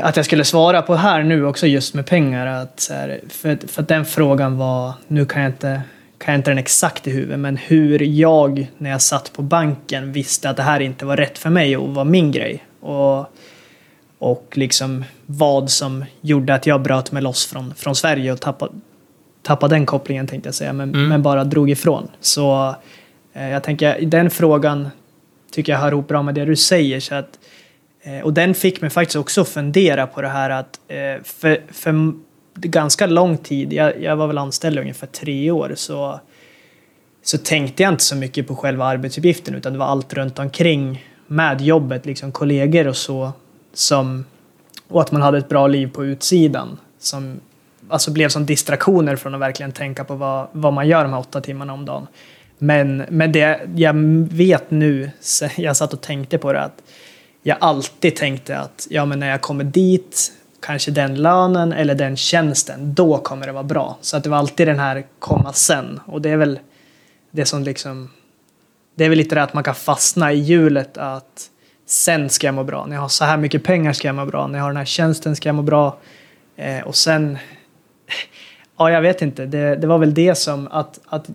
[0.02, 2.46] att jag skulle svara på här nu också just med pengar.
[2.46, 5.82] Att, här, för, för att den frågan var, nu kan jag, inte,
[6.18, 10.12] kan jag inte den exakt i huvudet, men hur jag när jag satt på banken
[10.12, 12.64] visste att det här inte var rätt för mig och var min grej.
[12.80, 13.26] Och
[14.18, 18.72] och liksom vad som gjorde att jag bröt mig loss från, från Sverige och tappade,
[19.42, 21.08] tappade den kopplingen tänkte jag säga, men, Mm.
[21.08, 22.08] men bara drog ifrån.
[22.20, 22.74] Så
[23.32, 24.88] eh, jag tänker, den frågan
[25.52, 27.00] tycker jag hör ihop bra med det du säger.
[27.00, 27.38] Så att, eh,
[28.06, 32.12] Eh, och den fick mig faktiskt också fundera på det här att eh, för, för
[32.54, 36.20] ganska lång tid, jag, jag var väl anställd i ungefär tre år, så
[37.26, 41.04] så tänkte jag inte så mycket på själva arbetsuppgiften utan det var allt runt omkring
[41.26, 43.32] med jobbet, liksom kollegor och så.
[43.72, 44.24] Som,
[44.88, 46.78] och att man hade ett bra liv på utsidan.
[46.98, 47.40] Som
[47.88, 51.20] alltså blev som distraktioner från att verkligen tänka på vad, vad man gör de här
[51.20, 52.06] åtta timmarna om dagen.
[52.58, 53.94] Men, men det jag
[54.30, 55.10] vet nu,
[55.56, 56.82] jag satt och tänkte på det, att
[57.46, 62.16] jag alltid tänkte att ja, men när jag kommer dit, kanske den lönen eller den
[62.16, 63.98] tjänsten, då kommer det vara bra.
[64.00, 66.00] Så att det var alltid den här komma sen.
[66.06, 66.58] Och det är väl
[67.30, 68.10] det som liksom,
[68.94, 71.50] det är väl lite det att man kan fastna i hjulet att
[71.86, 72.86] sen ska jag må bra.
[72.86, 74.46] När jag har så här mycket pengar ska jag må bra.
[74.46, 75.98] När jag har den här tjänsten ska jag må bra.
[76.56, 77.38] Eh, och sen,
[78.78, 81.26] ja jag vet inte, det, det var väl det som att, att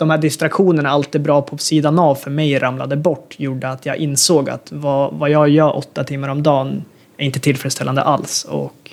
[0.00, 3.86] de här distraktionerna, allt det bra på sidan av för mig ramlade bort, gjorde att
[3.86, 6.84] jag insåg att vad, vad jag gör åtta timmar om dagen
[7.16, 8.44] är inte tillfredsställande alls.
[8.44, 8.90] Och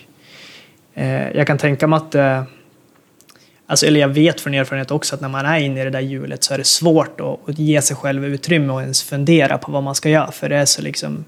[0.93, 2.43] eh, jag kan tänka mig att eh,
[3.69, 5.99] Alltså, eller jag vet från erfarenhet också att när man är inne i det där
[5.99, 9.71] hjulet så är det svårt att, att ge sig själv utrymme och ens fundera på
[9.71, 10.31] vad man ska göra.
[10.31, 11.25] För det är så liksom...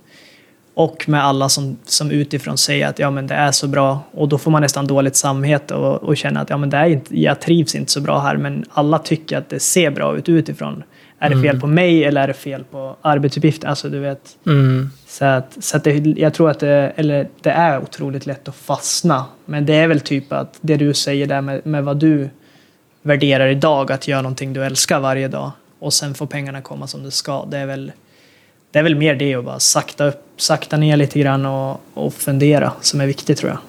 [0.80, 4.30] Och med alla som, som utifrån säger att ja, men det är så bra och
[4.30, 7.20] då får man nästan dåligt samvete och, och känna att ja, men det är inte,
[7.20, 10.84] jag trivs inte så bra här men alla tycker att det ser bra ut utifrån.
[11.20, 11.62] Är det fel Mm.
[11.62, 13.70] på mig eller är det fel på arbetsuppgiften?
[13.70, 14.38] Alltså du vet.
[14.46, 14.89] Mm.
[15.08, 18.56] Så, att, så att det, jag tror att det, eller det är otroligt lätt att
[18.56, 19.26] fastna.
[19.46, 22.30] Men det är väl typ att det du säger där med, med vad du
[23.02, 27.04] värderar idag, att göra någonting du älskar varje dag och sen får pengarna komma som
[27.04, 27.46] det ska.
[27.46, 27.92] Det är väl,
[28.72, 32.14] det är väl mer det att bara sakta, upp, sakta ner lite grann och, och
[32.14, 33.60] fundera som är viktigt tror jag.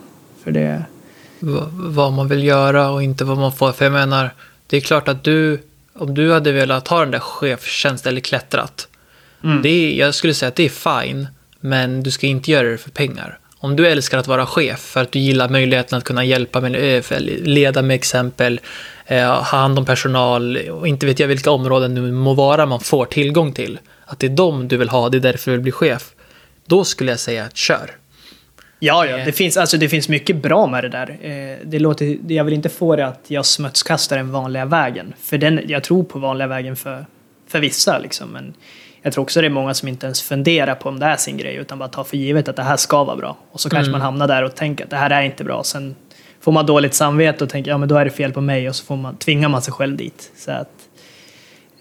[0.44, 0.82] För det,
[1.38, 3.72] v- vad man vill göra och inte vad man får.
[3.72, 4.30] För jag menar,
[4.66, 5.60] det är klart att du,
[5.98, 8.86] om du hade velat ha den där chefstjänsten eller klättrat,
[9.44, 9.62] Mm.
[9.62, 11.26] det är, jag skulle säga att det är fine,
[11.60, 13.38] men du ska inte göra det för pengar.
[13.58, 16.96] Om du älskar att vara chef för att du gillar möjligheten att kunna hjälpa med,
[16.96, 18.60] eh, leda med exempel,
[19.06, 22.80] eh, ha hand om personal och inte vet jag vilka områden nu må vara man
[22.80, 23.78] får tillgång till.
[24.10, 26.12] Att det är dem du vill ha, det är därför du vill bli chef.
[26.66, 27.90] Då skulle jag säga att kör.
[28.78, 29.18] Ja, ja.
[29.18, 29.24] Eh.
[29.24, 31.18] Det finns, alltså, det finns mycket bra med det där.
[31.22, 35.14] Eh, det låter, jag vill inte få det att jag smutskastar den vanliga vägen.
[35.20, 37.06] För den, jag tror på vanliga vägen för,
[37.48, 37.98] för vissa.
[37.98, 38.28] Liksom.
[38.28, 38.54] Men
[39.02, 41.36] jag tror också det är många som inte ens funderar på om det är sin
[41.36, 41.54] grej.
[41.56, 43.36] Utan bara tar för givet att det här ska vara bra.
[43.52, 43.92] Och så kanske Mm.
[43.92, 45.64] man hamnar där och tänker att det här är inte bra.
[45.64, 45.94] Sen
[46.40, 48.68] får man dåligt samvete och tänker ja men då är det fel på mig.
[48.68, 50.32] Och så får man, tvingar man sig själv dit.
[50.36, 50.70] Så att,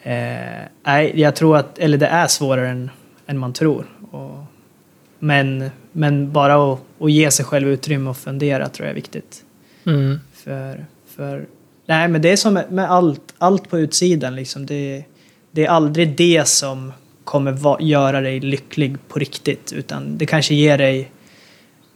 [0.03, 2.89] eh, nej, jag tror att, eller det är svårare än,
[3.27, 3.85] än man tror.
[4.11, 4.37] Och,
[5.19, 9.43] men, men bara att, att ge sig själv utrymme och fundera tror jag är viktigt.
[9.85, 10.19] Mm.
[10.33, 10.85] För,
[11.15, 11.45] för,
[11.85, 14.35] nej, men det är som med- med allt, allt på utsidan.
[14.35, 14.65] Liksom.
[14.65, 15.03] Det,
[15.51, 19.73] det är aldrig det som kommer va, göra dig lycklig på riktigt.
[19.73, 21.11] Utan det kanske ger dig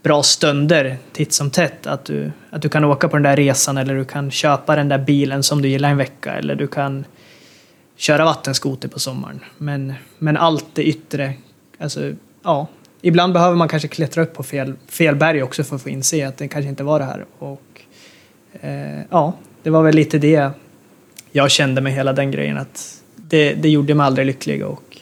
[0.03, 1.87] bra stunder titt som tätt.
[1.87, 4.89] Att du, att du kan åka på den där resan eller du kan köpa den
[4.89, 6.33] där bilen som du gillar en vecka.
[6.33, 7.05] Eller du kan
[7.95, 9.39] köra vattenskoter på sommaren.
[9.57, 11.33] Men, men allt det yttre,
[11.79, 12.11] alltså
[12.43, 12.67] ja.
[13.01, 16.27] Ibland behöver man kanske klättra upp på fel, fel berg också för att få inse
[16.27, 17.25] att det kanske inte var det här.
[17.39, 17.61] Och
[18.61, 20.49] eh, ja, det var väl lite det
[21.31, 22.57] jag kände med hela den grejen.
[22.57, 24.97] att Det, det gjorde mig aldrig lycklig och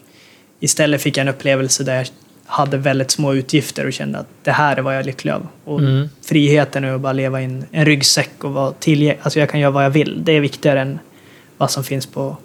[0.60, 2.08] istället fick jag en upplevelse där jag
[2.45, 5.47] hade väldigt små utgifter och kände att det här är vad jag är lycklig av.
[5.63, 6.10] Och Mm.
[6.21, 9.19] friheten är att bara leva i en, en ryggsäck och vara tillgänglig.
[9.21, 10.21] Alltså jag kan göra vad jag vill.
[10.25, 10.99] Det är viktigare än
[11.58, 12.38] vad som finns på,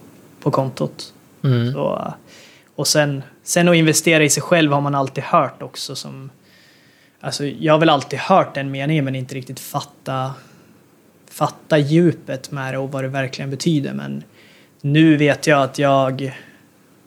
[0.47, 1.15] på kontot.
[1.45, 1.73] Mm.
[1.73, 2.15] Så,
[2.75, 5.97] och sen, sen att investera i sig själv har man alltid hört också.
[5.97, 6.31] Som,
[7.21, 10.35] alltså jag har väl alltid hört den meningen men inte riktigt fatta,
[11.31, 13.93] fatta djupet med det och vad det verkligen betyder.
[13.93, 14.23] Men
[14.81, 16.37] nu vet jag att jag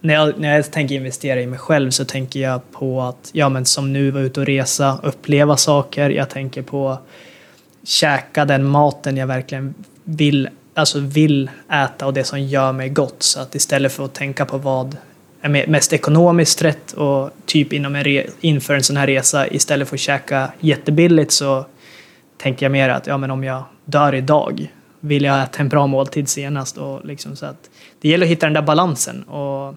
[0.01, 3.49] när, jag, när jag tänker investera i mig själv så tänker jag på att, ja
[3.49, 6.09] men som nu, vara ute och resa, uppleva saker.
[6.09, 6.97] Jag tänker på
[7.83, 9.73] käka den maten jag verkligen
[10.03, 10.49] vill,
[10.79, 13.23] alltså vill äta och det som gör mig gott.
[13.23, 14.97] Så att istället för att tänka på vad
[15.41, 19.87] är mest ekonomiskt rätt och typ inom en re- inför en sån här resa istället
[19.87, 21.65] för att käka jättebilligt så
[22.37, 25.87] tänker jag mer att ja, men om jag dör idag vill jag äta en bra
[25.87, 26.77] måltid senast.
[26.77, 27.69] Och liksom så att
[28.01, 29.23] det gäller att hitta den där balansen.
[29.23, 29.75] Och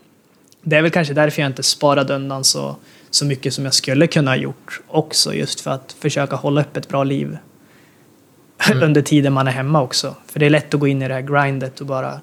[0.63, 2.77] det är väl kanske därför jag inte sparade undan så,
[3.11, 5.35] så mycket som jag skulle kunna ha gjort också.
[5.35, 7.39] Just för att försöka hålla upp ett bra liv
[8.83, 10.15] under tiden man är hemma också.
[10.27, 12.21] För det är lätt att gå in i det här grindet och bara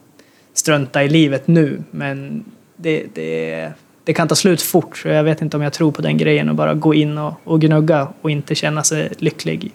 [0.53, 1.83] strunta i livet nu.
[1.91, 3.71] Men det, det,
[4.03, 4.97] det kan ta slut fort.
[4.97, 7.33] Så jag vet inte om jag tror på den grejen och bara gå in och,
[7.43, 9.71] och gnugga och inte känna sig lycklig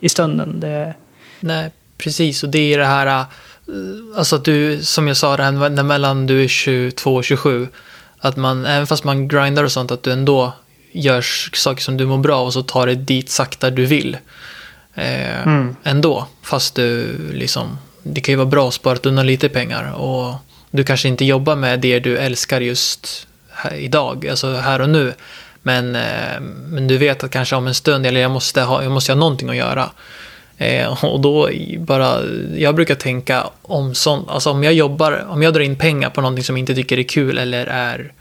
[0.00, 0.60] i stunden.
[0.60, 0.94] Det,
[1.40, 2.42] Nej, precis.
[2.42, 3.26] Och det är det här, äh,
[4.16, 7.68] alltså att du, som jag sa, det här när mellan du är 22 och 27,
[8.18, 10.52] att man, även fast man grindar och sånt, att du ändå
[10.92, 11.20] gör
[11.56, 14.16] saker som du mår bra och så tar det dit sakta du vill.
[14.98, 15.76] Eh, Mm.
[15.82, 20.34] Ändå, fast du liksom, det kan ju vara bra att spara undan lite pengar och
[20.70, 25.14] du kanske inte jobbar med det du älskar just här, idag, alltså här och nu.
[25.62, 28.92] Men, eh, men du vet att kanske om en stund, eller jag måste ha, jag
[28.92, 29.90] måste ha någonting att göra.
[30.56, 32.20] Eh, och då bara,
[32.56, 36.20] jag brukar tänka om sånt, alltså om jag jobbar, om jag drar in pengar på
[36.20, 38.12] någonting som jag inte tycker är kul eller är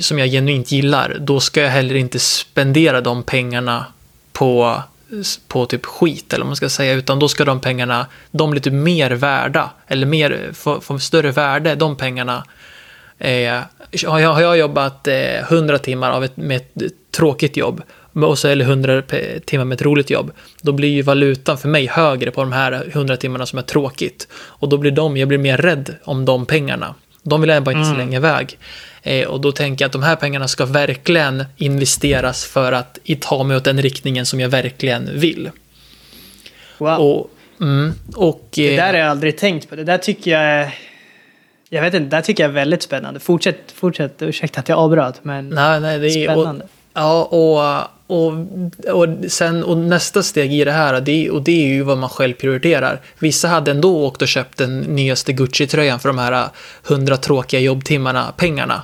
[0.00, 3.86] som jag genuint gillar, då ska jag heller inte spendera de pengarna
[4.32, 4.82] på,
[5.48, 8.60] på typ skit eller vad man ska säga, utan då ska de pengarna, de blir
[8.60, 12.44] typ mer värda, eller mer, få, få större värde, de pengarna.
[13.18, 13.60] Eh,
[14.06, 18.38] har, jag, har jag jobbat eh, 100 timmar av ett, med ett tråkigt jobb, och
[18.38, 21.86] så, eller 100 pe- timmar med ett roligt jobb, då blir ju valutan för mig
[21.86, 24.28] högre på de här 100 timmarna som är tråkigt.
[24.32, 26.94] Och då blir de, jag blir mer rädd om de pengarna.
[27.22, 27.94] De vill jag bara inte Mm.
[27.94, 28.58] slänga iväg.
[29.02, 33.44] Eh, och då tänker jag att de här pengarna ska verkligen investeras för att ta
[33.44, 35.50] mig åt den riktningen som jag verkligen vill.
[36.78, 36.98] wow.
[36.98, 39.76] Och, mm, och, Det eh, där har jag aldrig tänkt på.
[39.76, 40.70] Det där tycker jag.
[41.68, 43.20] Jag vet inte, det där tycker jag är väldigt spännande.
[43.20, 44.22] Fortsätt, fortsätt.
[44.22, 46.66] Ursäkta att jag avbröt, men nej, nej, det är, och, spännande.
[46.94, 48.32] Ja, och, och,
[48.92, 52.08] och, sen, och nästa steg i det här, det, och det är ju vad man
[52.10, 53.00] själv prioriterar.
[53.18, 56.48] Vissa hade ändå åkt och köpt den nyaste Gucci-tröjan för de här äh,
[56.82, 58.82] hundra tråkiga jobbtimmarna, pengarna.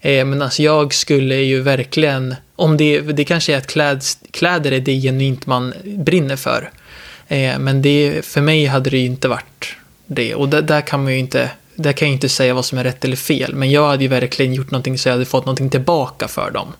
[0.00, 4.72] Eh, men alltså jag skulle ju verkligen, om det, det kanske är att kläd, kläder
[4.72, 6.70] är det genuint man brinner för.
[7.28, 10.34] Eh, men det, för mig hade det ju inte varit det.
[10.34, 12.84] Och där, där kan man ju inte, där kan jag inte säga vad som är
[12.84, 13.54] rätt eller fel.
[13.54, 16.72] Men jag hade ju verkligen gjort någonting så jag hade fått någonting tillbaka för dem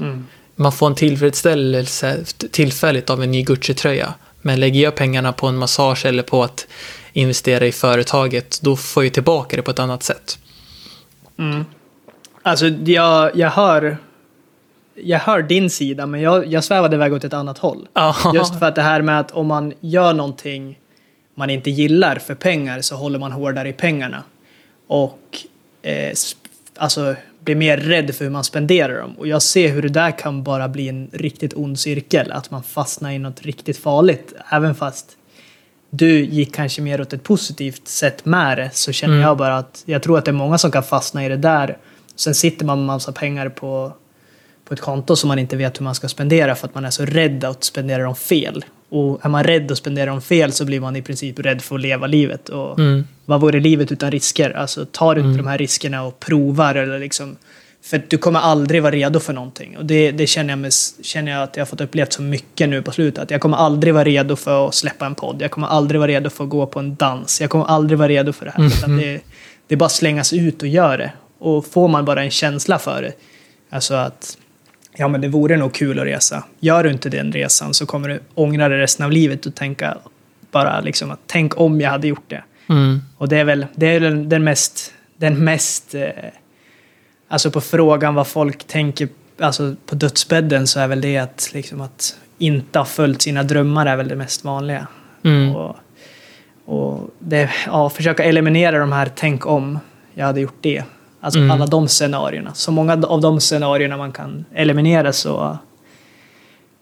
[0.00, 4.14] Mm man får en tillfredsställelse tillfälligt av en ny Gucci-tröja.
[4.42, 6.66] Men lägger jag pengarna på en massage eller på att
[7.12, 10.38] investera i företaget, då får jag tillbaka det på ett annat sätt.
[11.38, 11.64] Mm.
[12.42, 13.96] Alltså, jag, jag hör...
[14.96, 17.88] Jag hör din sida, men jag, jag svävade iväg åt ett annat håll.
[18.34, 20.78] Just för att det här med att om man gör någonting
[21.34, 24.22] man inte gillar för pengar så håller man hårdare i pengarna.
[24.86, 25.38] Och
[25.82, 26.12] eh,
[26.76, 27.14] alltså
[27.44, 29.14] blir mer rädd för hur man spenderar dem.
[29.18, 32.32] Och jag ser hur det där kan bara bli en riktigt ond cirkel.
[32.32, 34.34] Att man fastnar i något riktigt farligt.
[34.50, 35.16] Även fast
[35.90, 39.26] du gick kanske mer åt ett positivt sätt med det så känner Mm.
[39.26, 41.78] jag bara att jag tror att det är många som kan fastna i det där.
[42.16, 43.92] Sen sitter man med massa pengar på
[44.64, 46.90] på ett konto som man inte vet hur man ska spendera för att man är
[46.90, 48.64] så rädd att spendera dem fel.
[48.94, 51.74] Och är man rädd att spendera dem fel så blir man i princip rädd för
[51.74, 52.48] att leva livet.
[52.48, 53.04] Och Mm.
[53.24, 54.50] vad vore livet utan risker?
[54.50, 57.36] Alltså tar du inte de här riskerna och provar eller liksom
[57.82, 59.76] För du kommer aldrig vara redo för någonting.
[59.76, 60.72] Och det, det känner, jag med,
[61.02, 63.30] känner jag att jag har fått upplevt så mycket nu på slutet.
[63.30, 65.42] Jag kommer aldrig vara redo för att släppa en podd.
[65.42, 67.40] Jag kommer aldrig vara redo för att gå på en dans.
[67.40, 68.58] Jag kommer aldrig vara redo för det här.
[68.58, 68.72] Mm.
[68.78, 69.20] Utan det,
[69.66, 71.12] det är bara att slängas ut och göra det.
[71.38, 73.12] Och får man bara en känsla för det.
[73.70, 74.38] Alltså att
[74.96, 76.44] ja, men det vore nog kul att resa.
[76.60, 79.98] Gör du inte den resan så kommer du ångra det resten av livet och tänka
[80.50, 82.44] bara liksom att tänk om jag hade gjort det.
[82.68, 83.00] Mm.
[83.18, 86.08] Och det är väl det är den mest, den mest eh,
[87.28, 91.80] alltså på frågan vad folk tänker alltså på dödsbädden så är väl det att, liksom
[91.80, 94.86] att inte ha följt sina drömmar är väl det mest vanliga.
[95.24, 95.56] Mm.
[95.56, 95.76] Och,
[96.64, 99.78] och det, ja, försöka eliminera de här tänk om
[100.14, 100.84] jag hade gjort det.
[101.24, 101.50] Alltså Mm.
[101.50, 102.54] alla de scenarierna.
[102.54, 105.58] Så många av de scenarierna man kan eliminera så...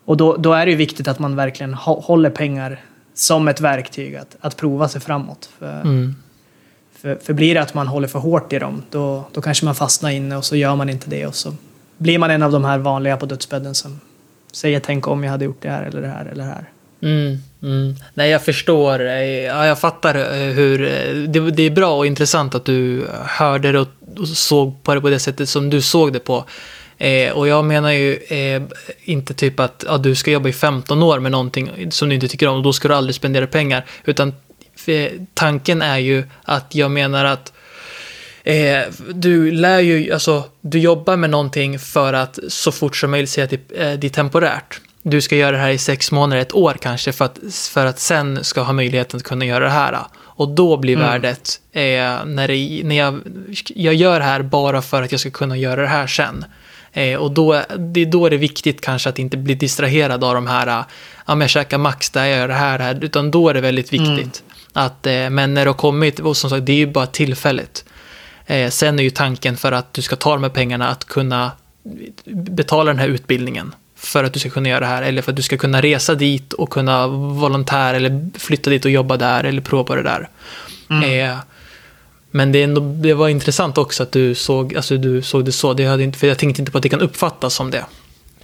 [0.05, 2.81] Och då, då är det ju viktigt att man verkligen hå- håller pengar
[3.15, 5.51] som ett verktyg att, att prova sig framåt.
[5.59, 6.17] För, Mm.
[7.01, 9.75] för, för blir det att man håller för hårt i dem, då, då kanske man
[9.75, 11.55] fastnar inne och så gör man inte det och så
[11.99, 14.01] blir man en av de här vanliga på dödsbädden som
[14.53, 16.65] säger tänk om jag hade gjort det här eller det här eller det här.
[17.03, 17.95] Mm, mm.
[18.15, 19.01] Nej, jag förstår.
[19.03, 20.83] Ja, jag fattar eh, hur...
[20.83, 23.89] eh, Det, det är bra och intressant att du hörde och
[24.35, 26.45] såg på det på det sättet som du såg det på.
[26.99, 28.63] Eh, och jag menar ju eh,
[29.05, 32.29] inte typ att ja, du ska jobba i 15 år med någonting som du inte
[32.29, 33.85] tycker om och då ska du aldrig spendera pengar.
[34.05, 34.35] Utan
[34.87, 37.53] eh, tanken är ju att jag menar att
[38.45, 38.83] Eh,
[39.15, 43.45] du lär ju, alltså, du jobbar med någonting för att så fort som möjligt säga
[43.45, 44.81] att det, eh, det är temporärt.
[45.03, 47.39] Du ska göra det här i sex månader, ett år kanske, för att,
[47.73, 49.99] för att sen ska ha möjligheten att kunna göra det här.
[50.35, 51.09] Och då blir Mm.
[51.09, 53.21] värdet, eh, när, det, när jag,
[53.67, 56.45] jag gör det här bara för att jag ska kunna göra det här sen.
[56.93, 60.35] Eh, och då, det är då det är viktigt kanske att inte bli distraherad av
[60.35, 60.85] de här, eh,
[61.27, 63.05] ja men jag käkar max där, jag gör det här, det här.
[63.05, 64.43] utan då är det väldigt viktigt.
[64.73, 67.85] Att, eh, men när det har kommit, och som sagt, det är ju bara tillfälligt.
[68.47, 71.51] Eh, sen är ju tanken för att du ska ta de här pengarna att kunna
[72.25, 73.75] betala den här utbildningen.
[74.03, 75.03] För att du ska kunna göra det här.
[75.03, 78.91] Eller för att du ska kunna resa dit och kunna volontär eller flytta dit och
[78.91, 80.29] jobba där eller prova på det där.
[80.91, 81.37] Eh,
[82.31, 85.75] men det, ändå, det var intressant också att du såg, alltså du såg det så.
[85.75, 87.85] Det hade inte, för jag tänkte inte på att det kan uppfattas som det.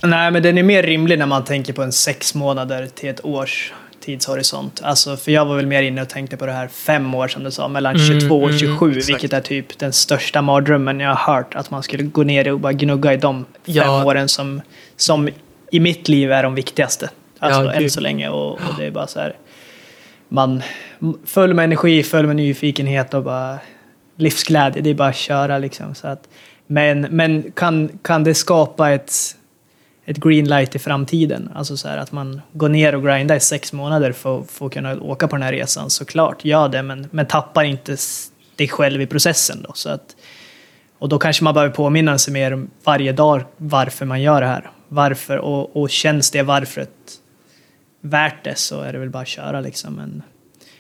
[0.02, 3.24] Nej, men den är mer rimlig när man tänker på en sex månader till ett
[3.24, 3.72] års
[4.04, 4.80] tidshorisont.
[4.84, 7.44] Alltså, för jag var väl mer inne och tänkte på det här fem år som
[7.44, 9.09] du sa, mellan Mm, 22 och mm, 27, exakt.
[9.09, 11.54] vilket är typ den största mardrömmen jag har hört.
[11.54, 14.04] Att man skulle gå ner och bara gnugga i de fem Ja.
[14.04, 14.61] åren som,
[14.96, 15.28] som
[15.70, 17.10] i mitt liv är de viktigaste.
[17.38, 18.28] Alltså Ja, än så länge.
[18.28, 19.36] Och, och det är bara så här,
[20.28, 20.62] man
[21.24, 23.58] full med energi, full med nyfikenhet och bara
[24.16, 24.82] livsglädje.
[24.82, 25.94] Det är bara att köra liksom.
[25.94, 26.28] Så att,
[26.66, 29.12] men men kan, kan det skapa ett,
[30.04, 31.50] ett green light i framtiden?
[31.54, 34.72] Alltså så här att man går ner och grindar i sex månader för, för att
[34.72, 35.90] kunna åka på den här resan.
[35.90, 37.96] Såklart, gör det, men, men tappar inte
[38.56, 39.72] dig själv i processen då.
[39.74, 40.16] Så att,
[40.98, 44.70] och då kanske man behöver påminna sig mer varje dag varför man gör det här.
[44.89, 46.91] Varför, och, och känns det varföret
[48.01, 49.95] värt det så är det väl bara att köra liksom.
[49.95, 50.22] Men,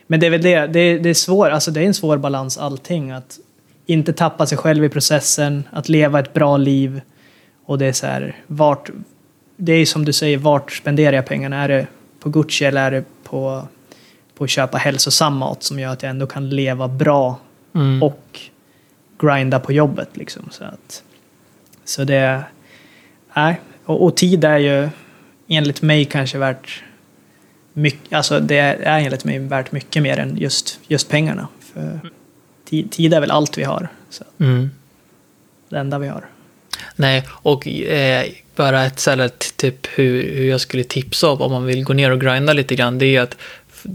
[0.06, 2.58] men det är väl det, det det är svår, alltså det är en svår balans
[2.58, 3.10] allting.
[3.10, 3.38] Att
[3.86, 7.00] inte tappa sig själv i processen, att leva ett bra liv.
[7.64, 8.90] Och det är så här, vart,
[9.56, 11.62] det är som du säger, vart spenderar jag pengarna?
[11.62, 11.86] Är det
[12.20, 13.68] på Gucci eller är det på,
[14.34, 17.38] på att köpa hälsosam mat som gör att jag ändå kan leva bra
[17.74, 18.02] Mm.
[18.02, 18.40] och
[19.18, 20.48] grinda på jobbet liksom.
[20.50, 21.02] Så, att,
[21.84, 22.44] så det,
[23.36, 24.88] nej, och, och tid är ju
[25.48, 26.82] enligt mig kanske värt
[27.72, 31.48] mycket, alltså det är enligt mig värt mycket mer än just, just pengarna.
[31.72, 32.00] För
[32.64, 33.88] tid, tid är väl allt vi har.
[34.10, 34.70] Så Mm.
[35.68, 36.24] det enda vi har.
[36.96, 38.24] Nej, och eh,
[38.56, 42.10] bara ett stället typ hur, hur jag skulle tipsa om om man vill gå ner
[42.10, 43.36] och grinda lite grann, det är att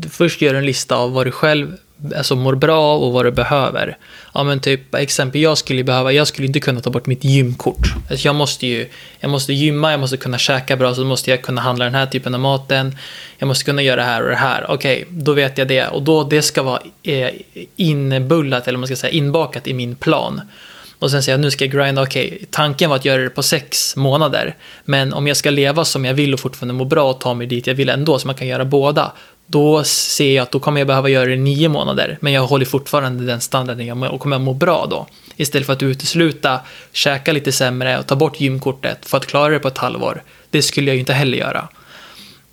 [0.09, 1.77] först gör en lista av vad du själv
[2.18, 3.97] alltså, mår bra av och vad du behöver.
[4.34, 7.93] Ja, men typ exempel, jag skulle behöva, jag skulle inte kunna ta bort mitt gymkort.
[8.10, 8.89] Alltså, jag måste ju,
[9.20, 11.95] jag måste gymma, jag måste kunna käka bra, så då måste jag kunna handla den
[11.95, 12.97] här typen av maten.
[13.38, 14.66] Jag måste kunna göra det här och det här.
[14.70, 15.88] Okej, då vet jag det.
[15.88, 17.30] Och då, det ska vara eh,
[17.76, 20.41] inbullat, eller vad man ska säga, inbakat i min plan.
[21.04, 23.43] Och sen säger jag nu ska jag grinda, okej, tanken var att göra det på
[23.43, 24.56] sex månader.
[24.86, 27.47] Men om jag ska leva som jag vill och fortfarande må bra och ta mig
[27.47, 29.12] dit jag vill ändå, så man kan göra båda.
[29.47, 32.17] Då ser jag att då kommer jag behöva göra det i nio månader.
[32.21, 35.07] Men jag håller fortfarande den standarden jag må, och kommer jag må bra då.
[35.35, 36.59] Istället för att utesluta,
[36.91, 40.23] käka lite sämre och ta bort gymkortet för att klara det på ett halvår.
[40.49, 41.67] Det skulle jag ju inte heller göra.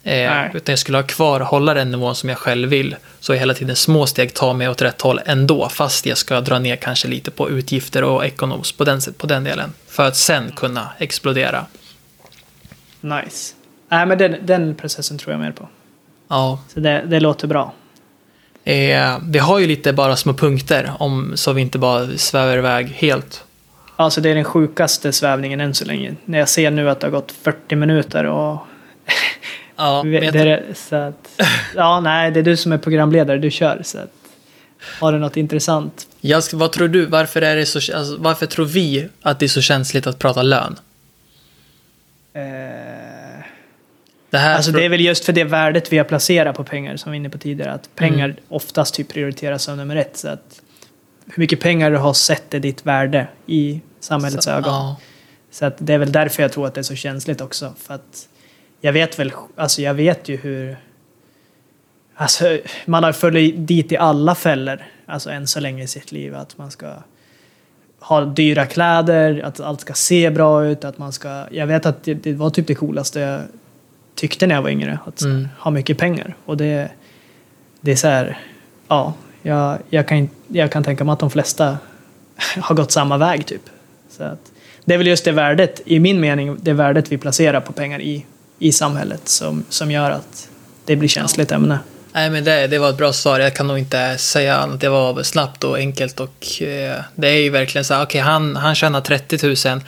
[0.03, 2.97] Eh, utan jag skulle ha kvar, hålla den nivån som jag själv vill.
[3.21, 5.69] Så jag hela tiden små steg tar mig åt rätt håll ändå.
[5.69, 9.45] Fast jag ska dra ner kanske lite på utgifter och ekonoms på den, på den
[9.45, 9.73] delen.
[9.89, 11.67] För att sen kunna explodera.
[13.01, 13.55] Nice.
[13.89, 15.69] Nej, men den, den processen tror jag mer på.
[16.31, 17.73] Ja, Så det, det låter bra.
[18.65, 22.87] eh, vi har ju lite bara små punkter om, så vi inte bara svävar iväg
[22.89, 23.45] helt.
[23.97, 26.15] Alltså det är den sjukaste svävningen än så länge.
[26.25, 28.59] När jag ser nu att det har gått 40 minuter och...
[29.77, 31.41] Ja, det är, så att,
[31.77, 33.81] ja, nej, det är du som är programledare, du kör.
[33.85, 34.13] Så att,
[35.01, 36.07] har du något intressant?
[36.21, 39.49] jag, vad tror du, varför, är det så, alltså, varför tror vi att det är
[39.49, 40.77] så känsligt att prata lön?
[42.33, 42.43] Eh,
[44.31, 46.97] Det här alltså det är väl just för det värdet vi har placerat på pengar,
[46.97, 48.37] som vi var inne på tidigare, att pengar Mm.
[48.49, 50.17] oftast typ prioriteras som nummer ett.
[50.17, 50.61] Så att
[51.27, 54.73] hur mycket pengar du har sett är ditt värde i samhällets så- ögon.
[54.73, 54.97] Ja.
[55.51, 57.75] Så att det är väl därför jag tror att det är så känsligt också.
[57.79, 58.29] För att
[58.81, 60.77] jag vet väl, alltså jag vet ju hur...
[62.15, 66.35] Alltså man har följt dit i alla fällor, alltså än så länge i sitt liv.
[66.35, 66.93] Att man ska
[68.01, 71.45] ha dyra kläder, att allt ska se bra ut, att man ska...
[71.51, 73.43] Jag vet att det, det var typ det coolaste
[74.15, 75.49] tyckte när jag var yngre, att Mm.
[75.59, 76.35] ha mycket pengar.
[76.45, 76.91] Och det,
[77.81, 78.39] det är så här,
[78.89, 81.79] ja, jag, jag, kan, jag kan tänka mig att de flesta
[82.61, 83.63] har gått samma väg typ.
[84.11, 84.39] Så att,
[84.85, 88.01] det är väl just det värdet, i min mening, det värdet vi placerar på pengar
[88.01, 88.27] i,
[88.59, 90.49] i samhället som, som gör att
[90.85, 91.79] det blir känsligt ämne.
[92.13, 93.41] Nej, men det, det var ett bra svar.
[93.41, 94.81] Jag kan nog inte säga annat.
[94.81, 98.57] Det var snabbt och enkelt och eh, det är ju verkligen så här, okej, han,
[98.57, 99.83] han tjänar 30 000 eh,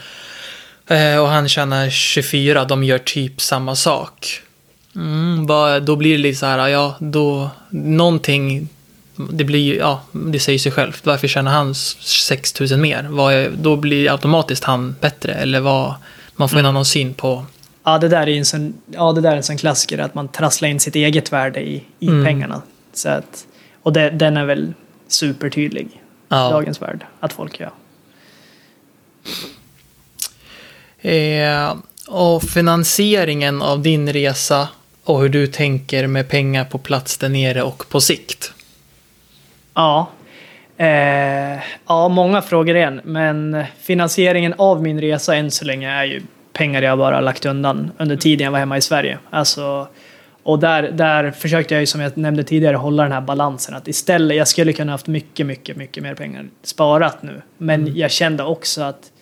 [1.21, 4.41] och han tjänar 24, de gör typ samma sak.
[4.95, 5.47] Mm,
[5.85, 8.67] då blir det lite så här, ja, då, någonting,
[9.15, 11.05] det blir ja, det säger sig självt.
[11.05, 13.03] Varför tjänar han 6 000 mer?
[13.09, 15.93] Vad då blir automatiskt han bättre, eller vad,
[16.35, 17.45] man får en annan syn på,
[17.85, 20.27] Ja, det där är en sån, ja, det där är en sån klassiker, att man
[20.27, 22.25] trasslar in sitt eget värde i, i Mm.
[22.25, 22.61] pengarna.
[22.93, 23.45] Så att,
[23.83, 24.73] och det, den är väl
[25.07, 26.49] supertydlig, ja.
[26.49, 27.71] dagens värld, att folk gör.
[31.03, 31.75] Eh,
[32.07, 34.67] och finansieringen av din resa
[35.03, 38.53] och hur du tänker med pengar på plats där nere och på sikt.
[39.73, 40.09] Ja.
[40.77, 43.01] Eh, ja, många frågor igen.
[43.03, 46.21] Men finansieringen av min resa än så länge är ju
[46.53, 49.17] pengar jag bara lagt undan under tiden jag var hemma i Sverige.
[49.29, 49.87] Alltså,
[50.43, 53.75] och där, där försökte jag ju som jag nämnde tidigare hålla den här balansen.
[53.75, 57.41] Att istället, jag skulle kunna haft mycket, mycket, mycket mer pengar sparat nu.
[57.57, 59.12] Men jag kände också att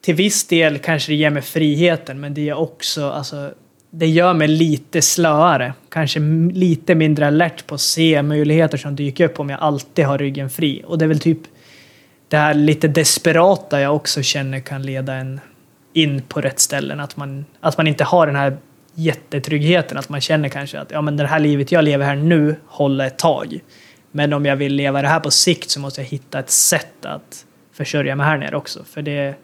[0.00, 3.50] till viss del kanske det ger mig friheten, men det är också, alltså,
[3.90, 5.72] det gör mig lite slöare.
[5.88, 6.20] Kanske
[6.52, 10.50] lite mindre alert på att se möjligheter som dyker upp om jag alltid har ryggen
[10.50, 10.82] fri.
[10.86, 11.38] Och det är väl typ
[12.28, 15.40] det här lite desperata jag också känner kan leda en
[15.92, 17.00] in på rätt ställen.
[17.00, 18.56] Att man, att man inte har den här
[18.94, 19.98] jättetryggheten.
[19.98, 23.06] Att man känner kanske att ja, men det här livet jag lever här nu håller
[23.06, 23.60] ett tag.
[24.10, 27.06] Men om jag vill leva det här på sikt så måste jag hitta ett sätt
[27.06, 28.84] att försörja mig här nere också.
[28.84, 29.34] För det,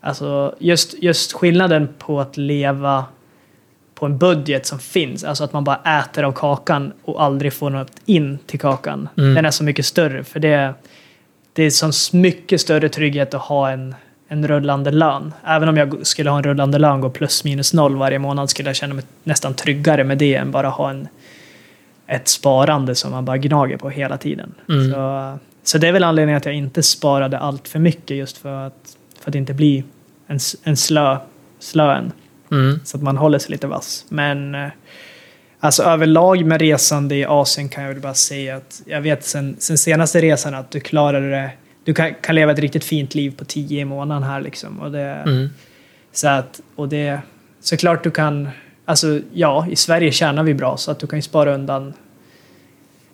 [0.00, 3.04] alltså just, just skillnaden på att leva
[3.94, 7.70] på en budget som finns, alltså att man bara äter av kakan och aldrig får
[7.70, 9.08] något in till kakan.
[9.18, 9.34] Mm.
[9.34, 10.24] Den är så mycket större.
[10.24, 10.74] För det,
[11.52, 13.94] det är så mycket större trygghet att ha en,
[14.28, 15.34] en rullande lön.
[15.44, 18.68] Även om jag skulle ha en rullande lön, gå plus minus noll varje månad, skulle
[18.68, 21.08] jag känna mig nästan tryggare med det än bara ha en,
[22.06, 24.54] ett sparande som man bara gnager på hela tiden.
[24.68, 24.92] Mm.
[24.92, 28.66] Så, så det är väl anledningen att jag inte sparade allt för mycket just för
[28.66, 29.84] att, för att inte bli
[30.26, 31.16] en, en slö,
[31.58, 32.12] slöen.
[32.50, 32.80] Mm.
[32.84, 34.04] Så att man håller sig lite vass.
[34.08, 34.68] Men eh,
[35.60, 39.56] alltså överlag med resande i Asien kan jag väl bara säga att jag vet sen,
[39.58, 41.50] sen senaste resan att du klarar det.
[41.84, 44.80] Du kan, kan leva ett riktigt fint liv på tio i månaden här liksom.
[44.80, 45.48] Och det, Mm.
[46.12, 47.20] så att, och det,
[47.60, 48.48] såklart du kan,
[48.84, 51.92] alltså ja, i Sverige tjänar vi bra så att du kan ju spara undan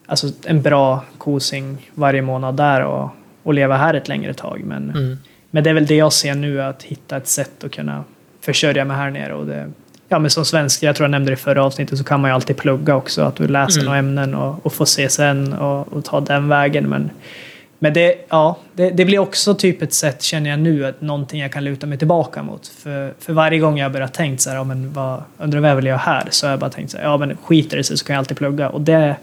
[0.07, 3.11] alltså en bra kosing varje månad där och,
[3.43, 4.61] och leva här ett längre tag.
[4.65, 5.19] Men, Mm.
[5.57, 8.05] Men det är väl det jag ser nu, att hitta ett sätt att kunna
[8.41, 9.35] försörja mig här nere.
[9.35, 9.71] Och det,
[10.09, 12.31] ja, men som svensk, jag tror jag nämnde det i förra avsnittet, så kan man
[12.31, 13.23] ju alltid plugga också.
[13.23, 13.85] Att du läser Mm.
[13.87, 16.89] några ämnen och, och får CSN och, och ta den vägen.
[16.89, 17.11] Men,
[17.79, 21.41] men det, ja, det, det blir också typ ett sätt, känner jag nu, att någonting
[21.41, 22.67] jag kan luta mig tillbaka mot.
[22.69, 25.77] För, för varje gång jag börjar tänkt så här, ja, men vad, undrar vad jag
[25.77, 26.29] vill göra här?
[26.31, 28.21] Så har jag bara tänkt så här, ja men skiter det sig så kan jag
[28.21, 28.69] alltid plugga.
[28.69, 29.17] Och det,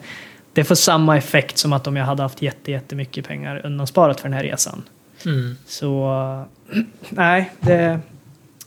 [0.54, 4.30] det får samma effekt som att om jag hade haft jätte, jättemycket pengar undansparat för
[4.30, 4.84] den här resan.
[5.26, 5.58] Mm.
[5.68, 6.46] Så
[7.10, 8.00] nej, det,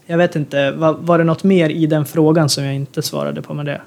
[0.06, 0.70] jag vet inte.
[0.70, 3.80] Var, var det något mer i den frågan som jag inte svarade på med det?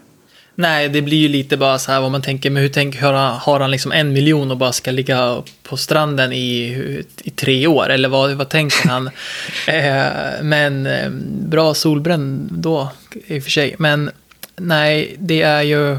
[0.60, 3.14] Nej, det blir ju lite bara så här vad man tänker, men hur tänker, har
[3.14, 7.68] han, har han liksom en miljon och bara ska ligga på stranden i, i tre
[7.68, 7.90] år?
[7.90, 9.08] Eller vad, vad tänker han?
[9.68, 11.10] eh, men eh,
[11.50, 12.92] bra solbränd då,
[13.28, 13.76] i och för sig.
[13.80, 14.12] Men
[14.56, 15.98] nej, det är ju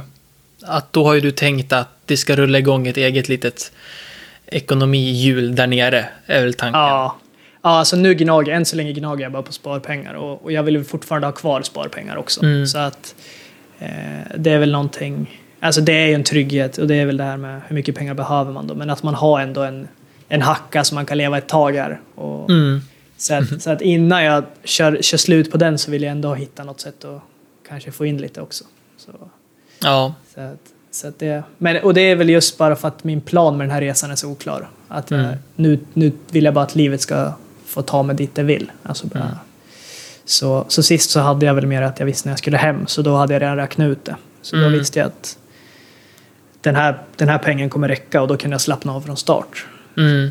[0.63, 3.73] att då har ju du tänkt att det ska rulla igång ett eget litet
[4.51, 6.81] ekonomihjul där nere, är väl tanken.
[6.81, 7.17] Ja.
[7.63, 10.63] Ja, alltså nu gnager än så länge gnager jag bara på sparpengar och, och jag
[10.63, 12.43] vill fortfarande ha kvar sparpengar också.
[12.43, 12.67] Mm.
[12.67, 13.15] Så att
[13.79, 13.89] eh,
[14.39, 17.25] det är väl någonting, alltså det är ju en trygghet och det är väl det
[17.25, 19.89] här med hur mycket pengar behöver man då, men att man har ändå en,
[20.29, 22.01] en hacka som man kan leva ett tag här.
[22.15, 22.81] Och, Mm.
[23.17, 26.35] så, att, så att innan jag kör, kör slut på den så vill jag ändå
[26.35, 27.23] hitta något sätt att
[27.69, 28.65] kanske få in lite också.
[28.97, 29.11] Så,
[29.83, 30.15] Ja.
[30.35, 30.61] så att,
[30.93, 33.71] så det, men, och det är väl just bara för att min plan med den
[33.75, 34.69] här resan är så oklar.
[34.89, 35.37] Att jag, Mm.
[35.57, 37.33] nu, nu vill jag bara att livet ska
[37.67, 38.71] få ta mig dit det vill.
[38.83, 39.35] Alltså bara, Mm.
[40.25, 42.87] så, så sist så hade jag väl mer att jag visste när jag skulle hem,
[42.87, 44.17] så då hade jag redan räknat ut det.
[44.43, 44.79] Så då Mm.
[44.79, 45.39] visste jag att
[46.61, 49.67] den här, den här pengen kommer räcka och då kunde jag slappna av från start.
[49.97, 50.31] Mm.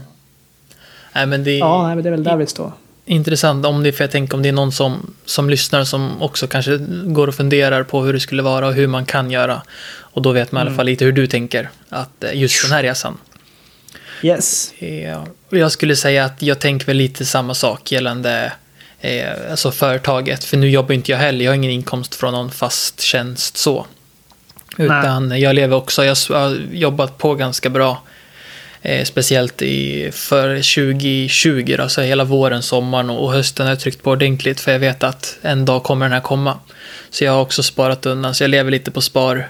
[1.16, 2.72] Nej, men det Ja, nej, men det är väl där vi står.
[3.10, 6.48] Intressant om det, för jag tänker om det är någon som, som lyssnar som också
[6.48, 9.62] kanske går och funderar på hur det skulle vara och hur man kan göra.
[9.98, 10.78] Och då vet man i alla Mm.
[10.78, 13.18] fall lite hur du tänker, att eh, just den här resan.
[14.24, 14.74] Yes.
[14.80, 18.54] Ja, och jag skulle säga att jag tänker väl lite samma sak gällande
[19.02, 20.44] eh, alltså företaget.
[20.44, 23.86] För nu jobbar inte jag heller, jag har ingen inkomst från någon fast tjänst så.
[24.78, 28.02] Utan jag lever också, jag har jobbat på ganska bra.
[28.82, 34.04] Eh, speciellt i, för 2020, då, så hela våren, sommaren och hösten har jag tryckt
[34.04, 34.60] på ordentligt.
[34.60, 36.60] För jag vet att en dag kommer den här komma.
[37.10, 39.50] Så jag har också sparat undan, så jag lever lite på sparkontot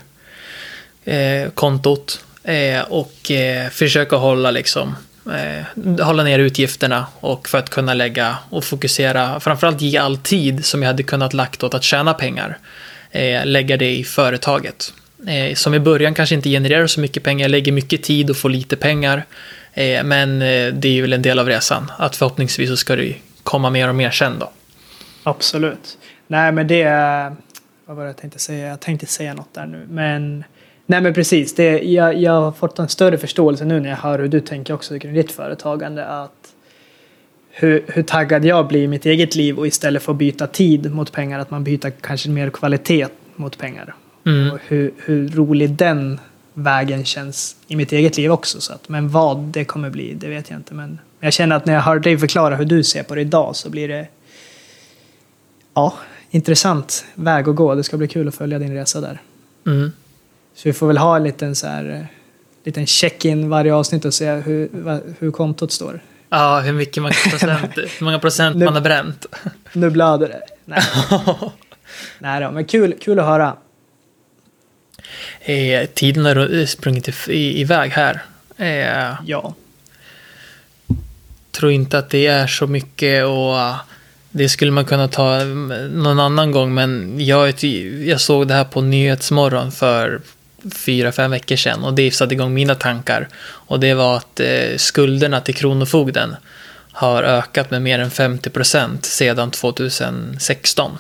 [2.44, 5.64] eh, eh, och eh, hålla liksom eh,
[6.06, 10.82] hålla ner utgifterna och för att kunna lägga och fokusera, framförallt ge all tid som
[10.82, 12.58] jag hade kunnat lagt åt att tjäna pengar,
[13.12, 14.94] eh, lägga det i företaget.
[15.28, 18.38] Eh, som i början kanske inte genererar så mycket pengar, jag lägger mycket tid och
[18.38, 19.26] får lite pengar,
[19.74, 23.04] eh, men eh, det är väl en del av resan, att förhoppningsvis så ska det
[23.04, 23.14] ju
[23.44, 24.52] komma mer och mer sen då.
[25.24, 25.98] Absolut.
[26.28, 27.36] Nej, men det är...
[27.86, 28.68] Vad var det jag tänkte säga?
[28.68, 29.86] Jag tänkte säga något där nu.
[29.90, 30.44] Men...
[30.86, 31.56] Nej, men precis.
[31.56, 34.74] Det, jag, jag har fått en större förståelse nu när jag hör hur du tänker
[34.74, 36.06] också kring ditt företagande.
[36.06, 36.54] Att
[37.50, 40.92] hur, hur taggad jag blir i mitt eget liv och istället för att byta tid
[40.92, 43.96] mot pengar, att man byter kanske mer kvalitet mot pengar.
[44.26, 44.52] Mm.
[44.52, 46.20] Och hur, hur rolig den
[46.54, 48.62] vägen känns i mitt eget liv också.
[48.62, 50.74] Så att, men vad det kommer bli, det vet jag inte.
[50.74, 53.56] Men jag känner att när jag hör dig förklara hur du ser på det idag
[53.56, 54.08] så blir det
[55.74, 55.94] ja,
[56.30, 57.76] intressant väg att gå.
[57.76, 59.22] Det ska bli kul att följa din resa där.
[59.68, 59.92] Mm.
[60.56, 62.08] Så vi får väl ha en liten, så här,
[62.64, 64.70] liten check-in varje avsnitt och se hur,
[65.20, 66.02] hur kontot står.
[66.30, 69.26] Ja, hur mycket man procent, hur många procent Nu- man har bränt.
[69.74, 70.42] Nu blöder det.
[70.66, 70.82] Nej,
[72.20, 73.56] Nej då, men kul, kul att höra.
[75.42, 78.22] Eh, tiden har sprungit i- iväg här.
[78.58, 79.54] Eh, Ja.
[81.52, 83.76] tror inte att det är så mycket och uh,
[84.32, 87.64] det skulle man kunna ta mm, någon annan gång men jag,
[88.06, 90.22] jag såg det här på Nyhetsmorgon för
[90.76, 93.28] fyra, fem veckor sedan och det satte igång mina tankar.
[93.42, 96.36] Och det var att eh, skulderna till Kronofogden
[96.92, 100.98] har ökat med mer än 50 procent sedan 2016 Wow.